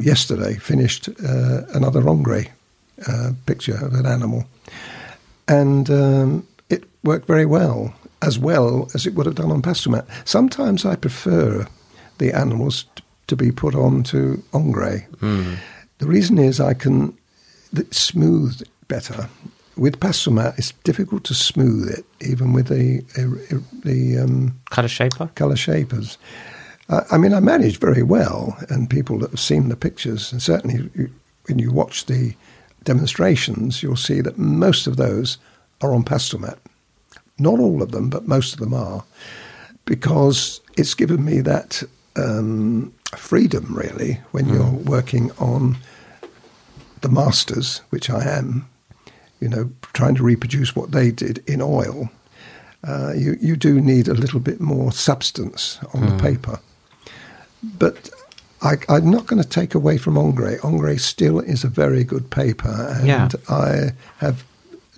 yesterday, 0.00 0.54
finished 0.54 1.08
uh, 1.08 1.62
another 1.74 2.00
Ingres 2.08 2.46
uh, 3.06 3.32
picture 3.46 3.74
of 3.74 3.92
an 3.94 4.06
animal, 4.06 4.44
and 5.46 5.90
um, 5.90 6.46
it 6.68 6.84
worked 7.02 7.26
very 7.26 7.46
well, 7.46 7.92
as 8.22 8.38
well 8.38 8.88
as 8.94 9.06
it 9.06 9.14
would 9.14 9.26
have 9.26 9.34
done 9.34 9.50
on 9.50 9.62
Pastelmat. 9.62 10.06
Sometimes 10.24 10.84
I 10.84 10.96
prefer 10.96 11.66
the 12.18 12.32
animals 12.32 12.84
t- 12.94 13.02
to 13.26 13.36
be 13.36 13.50
put 13.50 13.74
onto 13.74 14.42
Ingres. 14.52 15.02
Mm. 15.20 15.56
The 15.98 16.06
reason 16.06 16.38
is 16.38 16.60
I 16.60 16.74
can 16.74 17.16
smooth 17.90 18.62
better. 18.86 19.28
With 19.76 20.00
Pastelmat, 20.00 20.58
it's 20.58 20.72
difficult 20.84 21.24
to 21.24 21.34
smooth 21.34 21.90
it, 21.90 22.04
even 22.20 22.52
with 22.52 22.68
the 22.68 23.02
the 23.84 24.18
um, 24.18 24.54
color 24.70 24.88
shaper. 24.88 25.30
Color 25.34 25.56
shapers. 25.56 26.18
Uh, 26.88 27.04
I 27.10 27.18
mean, 27.18 27.34
I 27.34 27.40
managed 27.40 27.80
very 27.80 28.02
well, 28.02 28.56
and 28.70 28.88
people 28.88 29.18
that 29.18 29.30
have 29.30 29.40
seen 29.40 29.68
the 29.68 29.76
pictures, 29.76 30.32
and 30.32 30.42
certainly 30.42 30.88
when 31.46 31.58
you 31.58 31.70
watch 31.70 32.06
the 32.06 32.34
demonstrations, 32.84 33.82
you'll 33.82 33.96
see 33.96 34.20
that 34.22 34.38
most 34.38 34.86
of 34.86 34.96
those 34.96 35.38
are 35.82 35.92
on 35.92 36.04
Pastelmat. 36.04 36.58
Not 37.38 37.60
all 37.60 37.82
of 37.82 37.92
them, 37.92 38.08
but 38.08 38.26
most 38.26 38.54
of 38.54 38.60
them 38.60 38.72
are, 38.72 39.04
because 39.84 40.60
it's 40.76 40.94
given 40.94 41.24
me 41.24 41.40
that 41.40 41.82
um, 42.16 42.92
freedom, 43.16 43.76
really, 43.76 44.20
when 44.32 44.46
mm. 44.46 44.54
you're 44.54 44.90
working 44.90 45.30
on 45.38 45.76
the 47.02 47.08
masters, 47.08 47.82
which 47.90 48.10
I 48.10 48.24
am, 48.24 48.68
you 49.40 49.48
know, 49.48 49.70
trying 49.92 50.14
to 50.16 50.22
reproduce 50.22 50.74
what 50.74 50.92
they 50.92 51.10
did 51.10 51.44
in 51.46 51.60
oil. 51.60 52.10
Uh, 52.82 53.12
you, 53.14 53.36
you 53.40 53.56
do 53.56 53.80
need 53.80 54.08
a 54.08 54.14
little 54.14 54.40
bit 54.40 54.60
more 54.60 54.90
substance 54.90 55.78
on 55.94 56.02
mm. 56.02 56.16
the 56.16 56.22
paper. 56.22 56.60
But 57.62 58.10
I, 58.62 58.76
am 58.88 59.10
not 59.10 59.26
going 59.26 59.42
to 59.42 59.48
take 59.48 59.74
away 59.74 59.98
from 59.98 60.16
Ingres. 60.16 60.62
Ingres 60.64 61.04
still 61.04 61.40
is 61.40 61.64
a 61.64 61.68
very 61.68 62.04
good 62.04 62.30
paper, 62.30 62.94
and 62.98 63.06
yeah. 63.06 63.28
I 63.48 63.90
have 64.18 64.44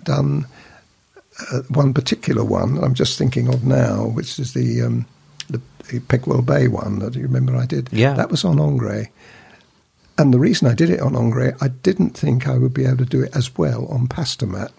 done 0.03 0.47
uh, 1.51 1.61
one 1.69 1.93
particular 1.93 2.43
one 2.43 2.75
that 2.75 2.83
I'm 2.83 2.93
just 2.93 3.17
thinking 3.17 3.47
of 3.47 3.63
now, 3.63 4.07
which 4.07 4.39
is 4.39 4.53
the 4.53 4.81
um, 4.81 5.05
the, 5.49 5.61
the 5.89 5.99
Pegwell 5.99 6.45
Bay 6.45 6.67
one 6.67 6.99
that 6.99 7.15
you 7.15 7.23
remember 7.23 7.55
I 7.55 7.65
did. 7.65 7.89
Yeah. 7.91 8.13
that 8.13 8.31
was 8.31 8.43
on 8.43 8.59
Ingres. 8.59 9.07
And 10.17 10.33
the 10.33 10.39
reason 10.39 10.67
I 10.67 10.75
did 10.75 10.89
it 10.89 10.99
on 10.99 11.15
Ingres, 11.15 11.55
I 11.61 11.69
didn't 11.69 12.11
think 12.11 12.47
I 12.47 12.57
would 12.57 12.73
be 12.73 12.85
able 12.85 12.97
to 12.97 13.05
do 13.05 13.23
it 13.23 13.35
as 13.35 13.57
well 13.57 13.87
on 13.87 14.07
Pastelmat. 14.07 14.71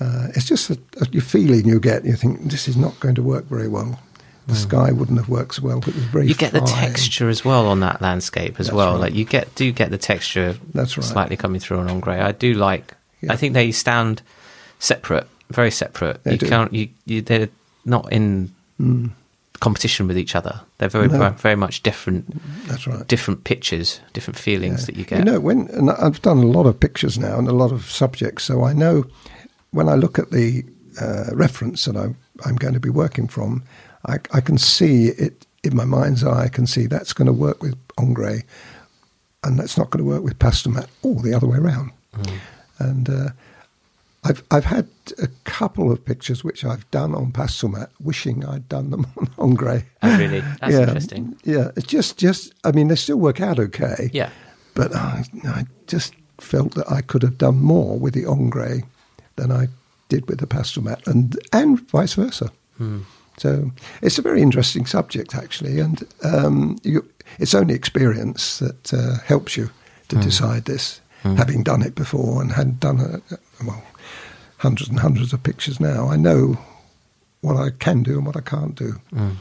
Uh, 0.00 0.28
it's 0.34 0.46
just 0.46 0.68
a, 0.68 0.78
a 1.00 1.20
feeling 1.20 1.66
you 1.66 1.78
get. 1.78 2.04
You 2.04 2.16
think 2.16 2.50
this 2.50 2.68
is 2.68 2.76
not 2.76 2.98
going 3.00 3.14
to 3.14 3.22
work 3.22 3.44
very 3.46 3.68
well. 3.68 4.00
The 4.46 4.56
sky 4.56 4.90
wouldn't 4.92 5.18
have 5.18 5.28
worked 5.28 5.54
so 5.54 5.62
well, 5.62 5.78
but 5.80 5.88
it 5.90 5.94
was 5.94 6.04
very. 6.04 6.26
You 6.26 6.34
get 6.34 6.52
the 6.52 6.60
texture 6.60 7.28
as 7.28 7.44
well 7.44 7.66
on 7.68 7.80
that 7.80 8.02
landscape 8.02 8.58
as 8.58 8.66
That's 8.66 8.74
well. 8.76 8.92
right. 8.94 9.02
Like 9.02 9.14
you 9.14 9.24
get 9.24 9.54
do 9.54 9.70
get 9.72 9.90
the 9.90 9.98
texture 9.98 10.56
That's 10.74 10.96
right. 10.98 11.04
slightly 11.04 11.36
coming 11.36 11.60
through 11.60 11.78
on 11.78 12.00
grey. 12.00 12.20
I 12.20 12.32
do 12.32 12.54
like. 12.54 12.94
Yeah. 13.20 13.32
I 13.32 13.36
think 13.36 13.54
they 13.54 13.70
stand 13.70 14.20
separate, 14.80 15.28
very 15.50 15.70
separate. 15.70 16.24
They 16.24 16.32
you 16.32 16.38
do. 16.38 16.48
can't. 16.48 16.72
You, 16.74 16.88
you 17.06 17.22
they're 17.22 17.48
not 17.84 18.12
in 18.12 18.50
Mm, 18.80 19.10
competition 19.60 20.08
with 20.08 20.18
each 20.18 20.34
other. 20.34 20.60
They're 20.78 20.88
very 20.88 21.06
No. 21.06 21.30
very 21.30 21.54
much 21.54 21.84
different 21.84 22.24
that's 22.66 22.86
right. 22.88 23.06
different 23.06 23.44
pictures, 23.44 24.00
different 24.12 24.38
feelings 24.40 24.80
Yeah. 24.80 24.86
that 24.86 24.96
you 24.96 25.04
get. 25.04 25.18
You 25.20 25.24
know, 25.24 25.38
when 25.38 25.68
and 25.68 25.90
I've 25.90 26.20
done 26.22 26.38
a 26.38 26.46
lot 26.46 26.66
of 26.66 26.80
pictures 26.80 27.16
now 27.16 27.38
and 27.38 27.46
a 27.46 27.52
lot 27.52 27.70
of 27.70 27.88
subjects, 27.88 28.42
so 28.44 28.64
I 28.64 28.72
know 28.72 29.04
when 29.70 29.88
I 29.88 29.94
look 29.94 30.18
at 30.18 30.30
the 30.32 30.64
uh, 31.00 31.26
reference 31.32 31.84
that 31.84 31.96
I'm, 31.96 32.16
I'm 32.44 32.56
going 32.56 32.74
to 32.74 32.80
be 32.80 32.90
working 32.90 33.28
from, 33.28 33.62
I, 34.06 34.18
I 34.32 34.40
can 34.40 34.58
see 34.58 35.08
it 35.08 35.46
in 35.62 35.76
my 35.76 35.84
mind's 35.84 36.24
eye. 36.24 36.44
I 36.44 36.48
can 36.48 36.66
see 36.66 36.86
that's 36.86 37.12
going 37.12 37.26
to 37.26 37.32
work 37.32 37.62
with 37.62 37.76
Ingres, 38.00 38.42
and 39.44 39.58
that's 39.58 39.78
not 39.78 39.90
going 39.90 40.04
to 40.04 40.10
work 40.10 40.22
with 40.22 40.38
Pastelmat, 40.38 40.88
or 41.02 41.22
the 41.22 41.34
other 41.34 41.46
way 41.46 41.58
around. 41.58 41.92
Mm. 42.14 42.38
And 42.78 43.10
uh, 43.10 43.28
I've 44.24 44.42
I've 44.50 44.64
had 44.64 44.88
a 45.18 45.28
couple 45.44 45.90
of 45.90 46.04
pictures 46.04 46.44
which 46.44 46.64
I've 46.64 46.88
done 46.90 47.14
on 47.14 47.32
Pastelmat, 47.32 47.88
wishing 48.00 48.44
I'd 48.44 48.68
done 48.68 48.90
them 48.90 49.06
on 49.16 49.50
Ingres. 49.50 49.82
Oh, 50.02 50.18
really? 50.18 50.40
That's 50.40 50.60
yeah, 50.74 50.80
interesting. 50.80 51.36
Yeah, 51.44 51.70
it's 51.76 51.86
just 51.86 52.18
just 52.18 52.54
I 52.64 52.72
mean 52.72 52.88
they 52.88 52.96
still 52.96 53.18
work 53.18 53.40
out 53.40 53.58
okay. 53.58 54.10
Yeah. 54.12 54.30
But 54.74 54.94
I, 54.96 55.24
I 55.44 55.64
just 55.86 56.14
felt 56.38 56.74
that 56.76 56.90
I 56.90 57.02
could 57.02 57.22
have 57.22 57.36
done 57.36 57.60
more 57.60 57.98
with 57.98 58.14
the 58.14 58.24
Ingres 58.24 58.82
than 59.36 59.52
I 59.52 59.68
did 60.08 60.28
with 60.28 60.38
the 60.38 60.46
Pastelmat, 60.46 61.06
and 61.06 61.38
and 61.52 61.80
vice 61.90 62.14
versa. 62.14 62.52
Hmm. 62.78 63.00
So 63.38 63.70
it's 64.02 64.18
a 64.18 64.22
very 64.22 64.42
interesting 64.42 64.86
subject, 64.86 65.34
actually, 65.34 65.80
and 65.80 66.04
um, 66.22 66.78
you, 66.82 67.04
it's 67.38 67.54
only 67.54 67.74
experience 67.74 68.58
that 68.58 68.92
uh, 68.92 69.18
helps 69.24 69.56
you 69.56 69.70
to 70.08 70.16
Hmm. 70.16 70.22
decide 70.22 70.64
this. 70.64 71.00
Having 71.24 71.62
done 71.62 71.82
it 71.82 71.94
before 71.94 72.42
and 72.42 72.50
had 72.52 72.80
done 72.80 72.98
a, 73.00 73.38
well 73.64 73.84
hundreds 74.58 74.90
and 74.90 74.98
hundreds 74.98 75.32
of 75.32 75.40
pictures 75.44 75.78
now, 75.78 76.08
I 76.10 76.16
know 76.16 76.58
what 77.42 77.56
I 77.56 77.70
can 77.78 78.02
do 78.02 78.16
and 78.18 78.26
what 78.26 78.36
I 78.36 78.40
can't 78.40 78.74
do. 78.74 79.00
Mm. 79.14 79.36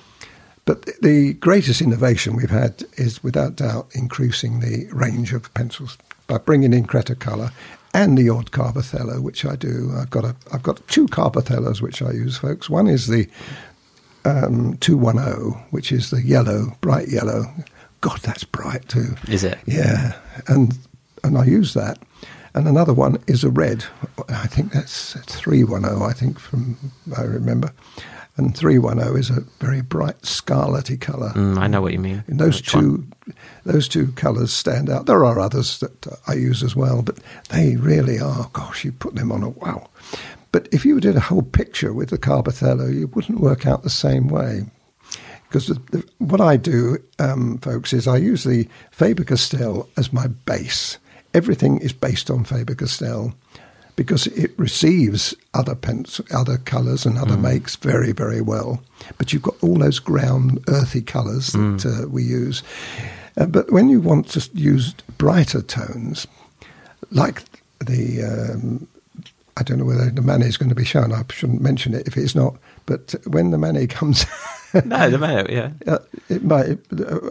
But 0.66 0.86
the 1.02 1.34
greatest 1.34 1.82
innovation 1.82 2.36
we've 2.36 2.52
had 2.52 2.84
is 2.98 3.24
without 3.24 3.56
doubt 3.56 3.88
increasing 3.96 4.60
the 4.60 4.88
range 4.94 5.34
of 5.34 5.52
pencils 5.56 5.98
by 6.28 6.38
bringing 6.38 6.72
in 6.72 6.86
Cretacolor 6.86 7.52
and 7.96 8.16
the 8.16 8.30
odd 8.30 8.52
Carbothello, 8.52 9.20
which 9.20 9.44
I 9.44 9.56
do. 9.56 9.92
I've 9.98 10.12
got 10.12 10.24
a 10.24 10.36
I've 10.54 10.64
got 10.64 10.88
two 10.88 11.08
Carbothellos 11.08 11.82
which 11.82 12.04
I 12.04 12.12
use, 12.12 12.38
folks. 12.38 12.70
One 12.70 12.88
is 12.88 13.08
the 13.08 13.28
um, 14.26 14.78
210, 14.78 15.52
which 15.72 15.92
is 15.92 16.10
the 16.10 16.22
yellow, 16.22 16.76
bright 16.82 17.08
yellow. 17.08 17.46
God, 18.02 18.20
that's 18.22 18.44
bright 18.44 18.88
too. 18.90 19.16
Is 19.28 19.44
it? 19.44 19.58
Yeah, 19.66 20.14
and 20.48 20.78
and 21.24 21.38
I 21.38 21.46
use 21.46 21.74
that. 21.76 22.00
And 22.54 22.68
another 22.68 22.94
one 22.94 23.18
is 23.28 23.44
a 23.44 23.50
red. 23.50 23.86
I 24.28 24.48
think 24.48 24.74
that's 24.74 25.14
310. 25.14 26.02
I 26.02 26.12
think 26.12 26.40
from 26.40 26.78
I 27.18 27.22
remember. 27.22 27.72
And 28.38 28.56
310 28.58 29.18
is 29.18 29.30
a 29.30 29.42
very 29.60 29.82
bright 29.82 30.22
scarlety 30.22 31.00
colour. 31.00 31.32
Mm, 31.36 31.58
I 31.58 31.68
know 31.68 31.82
what 31.82 31.92
you 31.92 32.00
mean. 32.00 32.24
And 32.28 32.40
those 32.40 32.58
Which 32.58 32.74
one? 32.74 32.84
two, 33.26 33.34
those 33.66 33.88
two 33.90 34.14
colours 34.14 34.54
stand 34.54 34.90
out. 34.90 35.06
There 35.06 35.26
are 35.26 35.40
others 35.40 35.80
that 35.80 36.08
I 36.28 36.34
use 36.34 36.64
as 36.64 36.76
well, 36.76 37.02
but 37.02 37.20
they 37.50 37.76
really 37.76 38.20
are. 38.20 38.50
Gosh, 38.54 38.86
you 38.86 38.94
put 38.94 39.16
them 39.16 39.32
on 39.32 39.44
a 39.44 39.50
wow. 39.50 39.90
But 40.52 40.68
if 40.72 40.86
you 40.86 41.00
did 41.00 41.16
a 41.16 41.22
whole 41.22 41.44
picture 41.44 41.94
with 41.94 42.10
the 42.10 42.18
Carbothello, 42.18 42.94
you 42.94 43.08
wouldn't 43.08 43.40
work 43.40 43.66
out 43.66 43.84
the 43.84 43.90
same 43.90 44.28
way. 44.28 44.66
Because 45.48 45.68
the, 45.68 45.74
the, 45.92 46.06
what 46.20 46.42
I 46.42 46.58
do, 46.58 46.98
um, 47.20 47.58
folks, 47.60 47.94
is 47.94 48.08
I 48.08 48.18
use 48.18 48.44
the 48.44 48.68
Faber 48.92 49.24
Castell 49.24 49.90
as 49.98 50.14
my 50.14 50.28
base. 50.28 50.98
Everything 51.34 51.80
is 51.80 51.94
based 51.94 52.30
on 52.30 52.44
Faber 52.44 52.76
Castell 52.76 53.34
because 53.96 54.28
it 54.28 54.58
receives 54.58 55.36
other 55.54 55.76
pens, 55.76 56.22
other 56.34 56.58
colours 56.58 57.06
and 57.06 57.18
other 57.18 57.38
makes 57.38 57.76
very, 57.76 58.14
very 58.14 58.42
well. 58.42 58.82
But 59.18 59.32
you've 59.32 59.42
got 59.42 59.62
all 59.62 59.78
those 59.78 60.00
ground 60.00 60.64
earthy 60.68 61.02
colours 61.02 61.52
that 61.52 61.86
uh, 61.86 62.08
we 62.08 62.24
use. 62.24 62.64
Uh, 63.38 63.46
but 63.46 63.72
when 63.72 63.90
you 63.90 64.00
want 64.02 64.30
to 64.30 64.50
use 64.54 64.94
brighter 65.18 65.62
tones, 65.62 66.28
like 67.12 67.44
the 67.80 68.24
um, 68.24 68.88
I 69.58 69.64
don't 69.64 69.78
know 69.80 69.86
whether 69.86 70.10
the 70.10 70.22
Manet 70.22 70.48
is 70.48 70.58
going 70.58 70.70
to 70.70 70.76
be 70.76 70.86
shown. 70.86 71.12
I 71.12 71.24
shouldn't 71.30 71.62
mention 71.62 71.94
it 71.94 72.08
if 72.08 72.16
it's 72.18 72.36
not. 72.36 72.58
But 72.86 73.14
when 73.28 73.52
the 73.52 73.58
Manet 73.58 73.88
comes, 73.88 74.26
No, 74.86 75.10
the 75.10 75.18
matter, 75.18 75.52
yeah. 75.52 75.72
uh, 75.86 76.00
it 76.30 76.44
might. 76.44 76.80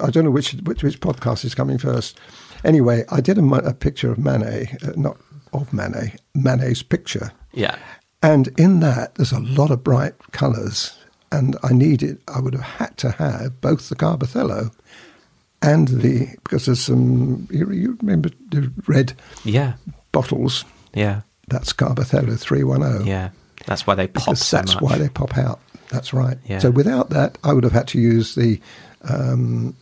I 0.03 0.11
don't 0.11 0.25
know 0.25 0.31
which, 0.31 0.53
which 0.65 0.83
which 0.83 1.01
podcast 1.01 1.45
is 1.45 1.55
coming 1.55 1.79
first. 1.79 2.19
Anyway, 2.65 3.05
I 3.11 3.21
did 3.23 3.39
a, 3.39 3.43
a 3.55 3.73
picture 3.73 4.13
of 4.13 4.19
Manet, 4.19 4.77
uh, 4.87 4.93
not 4.97 5.17
of 5.55 5.73
Manet, 5.73 6.17
Manet's 6.35 6.83
picture, 6.83 7.33
Yeah. 7.53 7.77
and 8.23 8.49
in 8.59 8.81
that 8.81 9.15
there's 9.15 9.33
a 9.33 9.41
lot 9.41 9.71
of 9.71 9.83
bright 9.83 10.13
colours, 10.33 10.95
and 11.33 11.57
I 11.63 11.73
needed. 11.73 12.21
I 12.29 12.41
would 12.41 12.53
have 12.55 12.63
had 12.63 12.97
to 12.99 13.13
have 13.13 13.59
both 13.63 13.89
the 13.89 13.97
Carbothello 13.97 14.71
and 15.63 15.89
the 15.89 16.27
because 16.45 16.67
there's 16.67 16.81
some. 16.83 17.49
You, 17.51 17.71
you 17.73 17.97
remember 18.03 18.29
the 18.51 18.71
red 18.87 19.15
Yeah. 19.45 19.73
bottles? 20.13 20.67
Yeah. 20.93 21.23
That's 21.51 21.73
Carbothello 21.73 22.39
three 22.39 22.65
one 22.65 22.83
zero. 22.83 23.03
Yeah. 23.05 23.31
That's 23.67 23.87
why 23.87 23.95
they 23.95 24.07
pop 24.07 24.25
because 24.25 24.41
so 24.47 24.57
that's 24.57 24.75
much. 24.75 24.83
why 24.83 24.97
they 24.99 25.09
pop 25.11 25.37
out. 25.37 25.61
That's 25.91 26.13
right. 26.15 26.39
Yeah. 26.47 26.61
So 26.61 26.71
without 26.71 27.11
that, 27.11 27.37
I 27.45 27.53
would 27.53 27.65
have 27.65 27.73
had 27.75 27.89
to 27.89 28.01
use 28.01 28.35
the 28.35 28.61
um, 29.09 29.77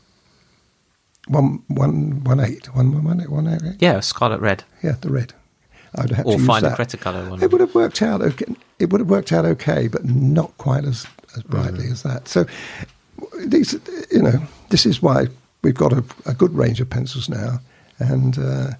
one 1.29 1.63
one 1.69 2.25
one 2.25 2.41
eight 2.41 2.75
one 2.75 2.93
one 2.93 3.05
one 3.05 3.21
eight 3.21 3.31
one 3.31 3.47
eight. 3.47 3.77
Yeah, 3.81 4.01
scarlet 4.01 4.41
red. 4.41 4.65
Yeah, 4.83 4.97
the 5.01 5.11
red. 5.11 5.33
I 5.95 6.03
would 6.03 6.11
have 6.11 6.17
had 6.19 6.27
Or 6.27 6.33
to 6.33 6.39
use 6.39 6.47
find 6.47 6.67
a 6.67 6.71
that. 6.71 6.79
Cretacolor 6.79 7.31
one. 7.31 7.43
It 7.43 7.51
would 7.53 7.61
have 7.61 7.75
worked 7.75 8.03
out. 8.03 8.21
Okay. 8.23 8.47
It 8.79 8.91
would 8.91 9.01
have 9.01 9.11
worked 9.11 9.33
out 9.33 9.45
okay, 9.45 9.89
but 9.89 10.05
not 10.05 10.57
quite 10.59 10.85
as 10.85 11.07
as 11.37 11.43
brightly 11.43 11.85
Mm. 11.87 11.93
as 11.93 12.03
that. 12.03 12.29
So 12.29 12.47
these, 13.45 13.75
you 14.11 14.23
know, 14.23 14.41
this 14.71 14.87
is 14.87 15.03
why 15.03 15.27
we've 15.63 15.75
got 15.75 15.93
a, 15.93 16.03
a 16.27 16.35
good 16.35 16.55
range 16.55 16.81
of 16.81 16.89
pencils 16.89 17.29
now, 17.29 17.61
and 17.99 18.39
uh, 18.39 18.71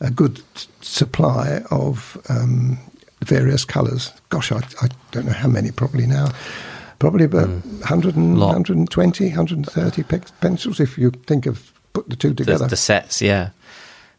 a 0.00 0.10
good 0.10 0.42
supply 0.82 1.62
of 1.70 2.16
um, 2.28 2.78
various 3.24 3.64
colours. 3.64 4.12
Gosh, 4.28 4.52
I, 4.52 4.58
I 4.82 4.88
don't 5.10 5.26
know 5.26 5.32
how 5.32 5.48
many. 5.48 5.70
Probably 5.70 6.06
now, 6.06 6.28
probably 6.98 7.24
about 7.24 7.48
100 7.48 8.16
and, 8.16 8.36
Mm. 8.36 8.40
120, 8.40 9.28
130 9.28 10.02
pe- 10.02 10.20
pencils 10.40 10.80
if 10.80 10.98
you 10.98 11.10
think 11.26 11.46
of 11.46 11.72
put 11.92 12.08
the 12.10 12.16
two 12.16 12.28
the, 12.30 12.44
together. 12.44 12.66
the 12.68 12.76
sets, 12.76 13.22
yeah. 13.22 13.50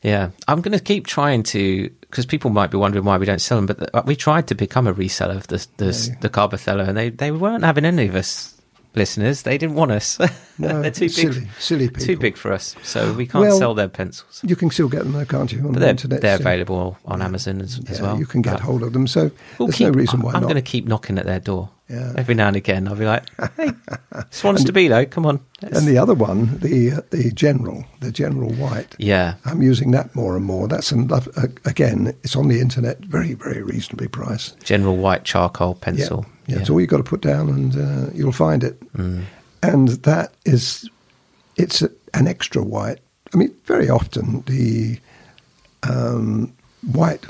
Yeah. 0.03 0.29
I'm 0.47 0.61
going 0.61 0.77
to 0.77 0.83
keep 0.83 1.05
trying 1.07 1.43
to, 1.43 1.89
because 2.01 2.25
people 2.25 2.49
might 2.51 2.71
be 2.71 2.77
wondering 2.77 3.05
why 3.05 3.17
we 3.17 3.25
don't 3.25 3.41
sell 3.41 3.57
them, 3.57 3.65
but 3.67 3.79
the, 3.79 4.03
we 4.05 4.15
tried 4.15 4.47
to 4.47 4.55
become 4.55 4.87
a 4.87 4.93
reseller 4.93 5.35
of 5.37 5.47
the, 5.47 5.65
the, 5.77 5.85
Yeah. 6.09 6.15
the 6.21 6.29
Carbothello, 6.29 6.87
and 6.87 6.97
they, 6.97 7.09
they 7.09 7.31
weren't 7.31 7.63
having 7.63 7.85
any 7.85 8.07
of 8.07 8.15
us 8.15 8.56
listeners. 8.97 9.43
They 9.43 9.57
didn't 9.57 9.75
want 9.75 9.91
us. 9.91 10.17
No, 10.59 10.81
They're 10.81 10.89
too 10.89 11.07
silly, 11.07 11.41
big. 11.41 11.49
silly 11.59 11.87
people. 11.87 12.03
Too 12.03 12.17
big 12.17 12.35
for 12.35 12.51
us, 12.51 12.75
so 12.81 13.13
we 13.13 13.27
can't 13.27 13.43
Well, 13.43 13.59
sell 13.59 13.75
their 13.75 13.87
pencils. 13.87 14.41
You 14.43 14.55
can 14.55 14.71
still 14.71 14.89
get 14.89 15.03
them 15.03 15.11
though, 15.13 15.23
can't 15.23 15.51
you? 15.51 15.59
On 15.59 15.65
But 15.67 15.73
the 15.73 15.79
they're, 15.81 15.89
internet. 15.91 16.21
they're 16.21 16.37
so- 16.37 16.41
available 16.41 16.97
on 17.05 17.21
Amazon 17.21 17.61
as, 17.61 17.79
as 17.87 18.01
well. 18.01 18.17
You 18.17 18.25
can 18.25 18.41
get 18.41 18.53
But 18.53 18.61
hold 18.61 18.81
of 18.81 18.91
them. 18.91 19.05
So 19.05 19.29
we'll 19.59 19.67
there's 19.67 19.75
keep, 19.77 19.85
no 19.89 19.93
reason 19.93 20.19
why 20.21 20.31
I'm 20.33 20.41
not. 20.41 20.47
going 20.47 20.55
to 20.55 20.63
keep 20.63 20.87
knocking 20.87 21.19
at 21.19 21.27
their 21.27 21.39
door. 21.39 21.69
Yeah. 21.87 22.13
Every 22.17 22.33
now 22.33 22.47
and 22.47 22.55
again, 22.57 22.87
I'll 22.87 22.95
be 22.95 23.05
like, 23.05 23.25
"Hey, 23.55 23.69
Schwan-Stabilo. 24.31 25.09
Come 25.09 25.25
on." 25.27 25.39
let's-" 25.61 25.77
And 25.77 25.87
the 25.87 25.97
other 25.97 26.13
one, 26.15 26.57
the 26.59 26.91
uh, 26.93 27.01
the 27.11 27.31
general, 27.31 27.85
the 27.99 28.11
general 28.11 28.51
white. 28.53 28.95
yeah, 28.97 29.35
I'm 29.45 29.61
using 29.61 29.91
that 29.91 30.15
more 30.15 30.35
and 30.35 30.43
more. 30.45 30.67
That's 30.67 30.91
another, 30.91 31.31
uh, 31.37 31.47
again, 31.65 32.13
it's 32.23 32.35
on 32.35 32.47
the 32.47 32.59
internet, 32.59 32.99
very 32.99 33.33
very 33.35 33.61
reasonably 33.61 34.07
priced. 34.07 34.59
general 34.63 34.97
white 34.97 35.23
charcoal 35.23 35.75
pencil. 35.75 36.25
Yeah, 36.27 36.33
yeah. 36.47 36.59
It's 36.59 36.69
all 36.69 36.79
you've 36.81 36.89
got 36.89 36.97
to 36.97 37.03
put 37.03 37.21
down, 37.21 37.49
and 37.49 37.75
uh, 37.75 38.09
you'll 38.13 38.31
find 38.31 38.63
it. 38.63 38.79
Mm. 38.93 39.23
And 39.61 39.89
that 40.03 40.33
is, 40.45 40.89
it's 41.55 41.81
a, 41.81 41.89
an 42.13 42.27
extra 42.27 42.63
white. 42.63 42.99
I 43.33 43.37
mean, 43.37 43.53
very 43.65 43.89
often 43.89 44.41
the 44.47 44.99
um, 45.83 46.53
white 46.91 47.25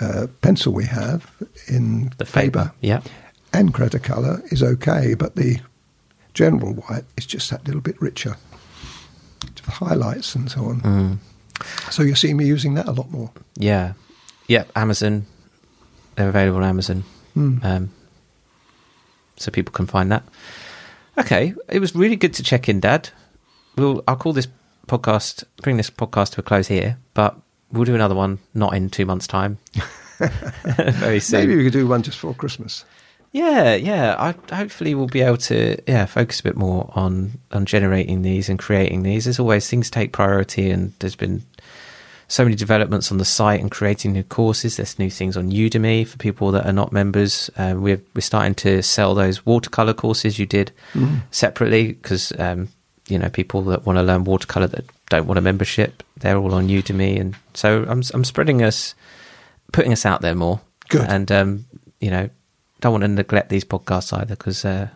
uh, 0.00 0.26
pencil 0.42 0.72
we 0.72 0.84
have 0.86 1.30
in 1.68 2.12
the 2.18 2.24
Faber. 2.24 2.72
Yeah. 2.80 3.00
and 3.52 3.72
Cretacolor 3.72 4.42
is 4.52 4.62
okay, 4.62 5.14
but 5.14 5.36
the 5.36 5.60
general 6.34 6.74
white 6.74 7.04
is 7.16 7.26
just 7.26 7.50
that 7.50 7.64
little 7.66 7.80
bit 7.80 8.00
richer. 8.00 8.36
Highlights 9.66 10.34
and 10.34 10.50
so 10.50 10.64
on. 10.64 10.80
Mm. 10.80 11.18
So 11.92 12.02
you 12.02 12.14
see 12.14 12.32
me 12.34 12.46
using 12.46 12.74
that 12.74 12.88
a 12.88 12.92
lot 12.92 13.10
more. 13.10 13.30
Yeah, 13.56 13.92
yeah. 14.46 14.64
Amazon, 14.74 15.26
They're 16.16 16.28
available 16.30 16.58
on 16.58 16.64
Amazon, 16.64 17.04
Hmm. 17.38 17.58
um, 17.62 17.90
so 19.36 19.52
people 19.52 19.72
can 19.72 19.86
find 19.86 20.10
that. 20.10 20.24
Okay, 21.16 21.54
it 21.68 21.78
was 21.78 21.94
really 21.94 22.16
good 22.16 22.34
to 22.34 22.42
check 22.42 22.68
in, 22.68 22.80
Dad. 22.80 23.10
We'll 23.76 24.02
I'll 24.08 24.16
call 24.16 24.32
this 24.32 24.48
podcast, 24.88 25.44
bring 25.62 25.76
this 25.76 25.88
podcast 25.88 26.32
to 26.32 26.40
a 26.40 26.42
close 26.42 26.66
here, 26.66 26.98
but 27.14 27.36
we'll 27.70 27.84
do 27.84 27.94
another 27.94 28.16
one 28.16 28.40
not 28.54 28.74
in 28.74 28.90
two 28.90 29.06
months' 29.06 29.28
time. 29.28 29.58
Very 30.64 31.20
soon. 31.20 31.40
Maybe 31.40 31.56
we 31.56 31.62
could 31.62 31.72
do 31.72 31.86
one 31.86 32.02
just 32.02 32.18
for 32.18 32.34
Christmas. 32.34 32.84
Yeah, 33.30 33.76
yeah. 33.76 34.16
I 34.18 34.34
hopefully 34.52 34.96
we'll 34.96 35.06
be 35.06 35.20
able 35.20 35.36
to 35.36 35.80
yeah 35.86 36.06
focus 36.06 36.40
a 36.40 36.42
bit 36.42 36.56
more 36.56 36.90
on 36.96 37.38
on 37.52 37.66
generating 37.66 38.22
these 38.22 38.48
and 38.48 38.58
creating 38.58 39.04
these. 39.04 39.28
As 39.28 39.38
always, 39.38 39.70
things 39.70 39.90
take 39.90 40.12
priority, 40.12 40.70
and 40.70 40.92
there's 40.98 41.14
been 41.14 41.44
so 42.28 42.44
many 42.44 42.54
developments 42.54 43.10
on 43.10 43.16
the 43.16 43.24
site 43.24 43.60
and 43.60 43.70
creating 43.70 44.12
new 44.12 44.22
courses. 44.22 44.76
There's 44.76 44.98
new 44.98 45.10
things 45.10 45.36
on 45.36 45.50
Udemy 45.50 46.06
for 46.06 46.18
people 46.18 46.50
that 46.52 46.66
are 46.66 46.72
not 46.72 46.92
members. 46.92 47.50
Uh, 47.56 47.74
we're 47.76 48.00
we're 48.14 48.20
starting 48.20 48.54
to 48.56 48.82
sell 48.82 49.14
those 49.14 49.44
watercolor 49.46 49.94
courses 49.94 50.38
you 50.38 50.46
did 50.46 50.70
separately 51.30 51.88
because 51.88 52.32
um, 52.38 52.68
you 53.08 53.18
know 53.18 53.30
people 53.30 53.62
that 53.62 53.86
want 53.86 53.98
to 53.98 54.02
learn 54.02 54.24
watercolor 54.24 54.66
that 54.68 54.84
don't 55.08 55.26
want 55.26 55.38
a 55.38 55.42
membership, 55.42 56.02
they're 56.18 56.36
all 56.36 56.54
on 56.54 56.68
Udemy, 56.68 57.18
and 57.18 57.34
so 57.54 57.84
I'm 57.88 58.02
I'm 58.12 58.24
spreading 58.24 58.62
us, 58.62 58.94
putting 59.72 59.92
us 59.92 60.04
out 60.04 60.20
there 60.20 60.34
more. 60.34 60.60
Good. 60.90 61.08
and 61.08 61.32
um, 61.32 61.64
you 62.00 62.10
know 62.10 62.30
don't 62.80 62.92
want 62.92 63.02
to 63.02 63.08
neglect 63.08 63.48
these 63.48 63.64
podcasts 63.64 64.16
either 64.16 64.36
because 64.36 64.64
uh, 64.64 64.88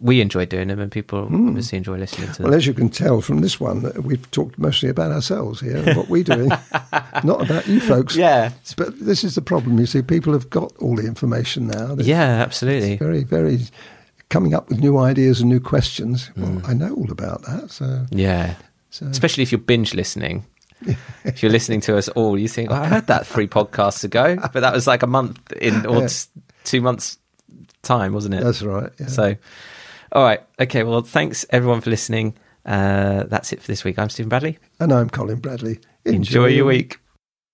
we 0.00 0.20
enjoy 0.20 0.44
doing 0.46 0.68
them 0.68 0.80
and 0.80 0.90
people 0.92 1.20
obviously 1.20 1.78
enjoy 1.78 1.96
listening 1.96 2.28
to 2.32 2.34
them. 2.42 2.44
Well, 2.50 2.54
as 2.54 2.66
you 2.66 2.74
can 2.74 2.88
tell 2.90 3.20
from 3.20 3.40
this 3.40 3.58
one, 3.58 3.90
we've 4.02 4.30
talked 4.30 4.58
mostly 4.58 4.88
about 4.88 5.12
ourselves 5.12 5.60
here 5.60 5.76
and 5.78 5.96
what 5.96 6.08
we're 6.08 6.24
doing, 6.24 6.48
not 7.24 7.40
about 7.42 7.66
you 7.66 7.80
folks. 7.80 8.14
yeah, 8.16 8.50
But 8.76 8.98
this 9.00 9.24
is 9.24 9.34
the 9.34 9.42
problem. 9.42 9.78
You 9.78 9.86
see, 9.86 10.02
people 10.02 10.32
have 10.34 10.50
got 10.50 10.72
all 10.78 10.96
the 10.96 11.06
information 11.06 11.68
now. 11.68 11.94
They're 11.94 12.04
yeah, 12.06 12.42
absolutely. 12.42 12.96
very, 12.96 13.22
very 13.24 13.60
coming 14.28 14.52
up 14.54 14.68
with 14.68 14.78
new 14.80 14.98
ideas 14.98 15.40
and 15.40 15.48
new 15.48 15.60
questions. 15.60 16.30
Well, 16.36 16.48
Mm. 16.50 16.68
I 16.68 16.72
know 16.74 16.94
all 16.94 17.10
about 17.10 17.42
that. 17.42 17.70
So, 17.70 18.06
Yeah, 18.10 18.56
so 18.90 19.06
especially 19.06 19.42
if 19.42 19.52
you're 19.52 19.58
binge 19.60 19.94
listening. 19.94 20.44
if 21.24 21.42
you're 21.42 21.52
listening 21.52 21.80
to 21.82 21.96
us 21.96 22.08
all, 22.10 22.38
you 22.38 22.48
think, 22.48 22.70
oh, 22.70 22.74
I 22.74 22.86
heard 22.88 23.06
that 23.06 23.26
three 23.26 23.46
podcasts 23.46 24.04
ago, 24.04 24.36
but 24.52 24.60
that 24.60 24.74
was 24.74 24.86
like 24.86 25.02
a 25.02 25.06
month 25.06 25.52
in 25.52 25.86
or 25.86 25.98
Yeah. 25.98 26.04
s- 26.04 26.28
two 26.64 26.80
months 26.82 27.16
time, 27.82 28.12
wasn't 28.12 28.34
it? 28.34 28.42
that's 28.44 28.60
right. 28.62 28.90
Yeah. 28.98 29.06
So, 29.06 29.36
all 30.14 30.22
right, 30.24 30.40
okay. 30.60 30.82
Well, 30.82 31.02
thanks 31.02 31.44
everyone 31.50 31.80
for 31.80 31.90
listening. 31.90 32.34
Uh, 32.64 33.24
that's 33.24 33.52
it 33.52 33.60
for 33.60 33.66
this 33.66 33.84
week. 33.84 33.98
I'm 33.98 34.08
Stephen 34.08 34.28
Bradley. 34.28 34.58
and 34.80 34.92
I'm 34.92 35.10
Colin 35.10 35.38
Bradley. 35.40 35.80
Enjoy 36.04 36.46
your 36.46 36.64
week. 36.66 36.98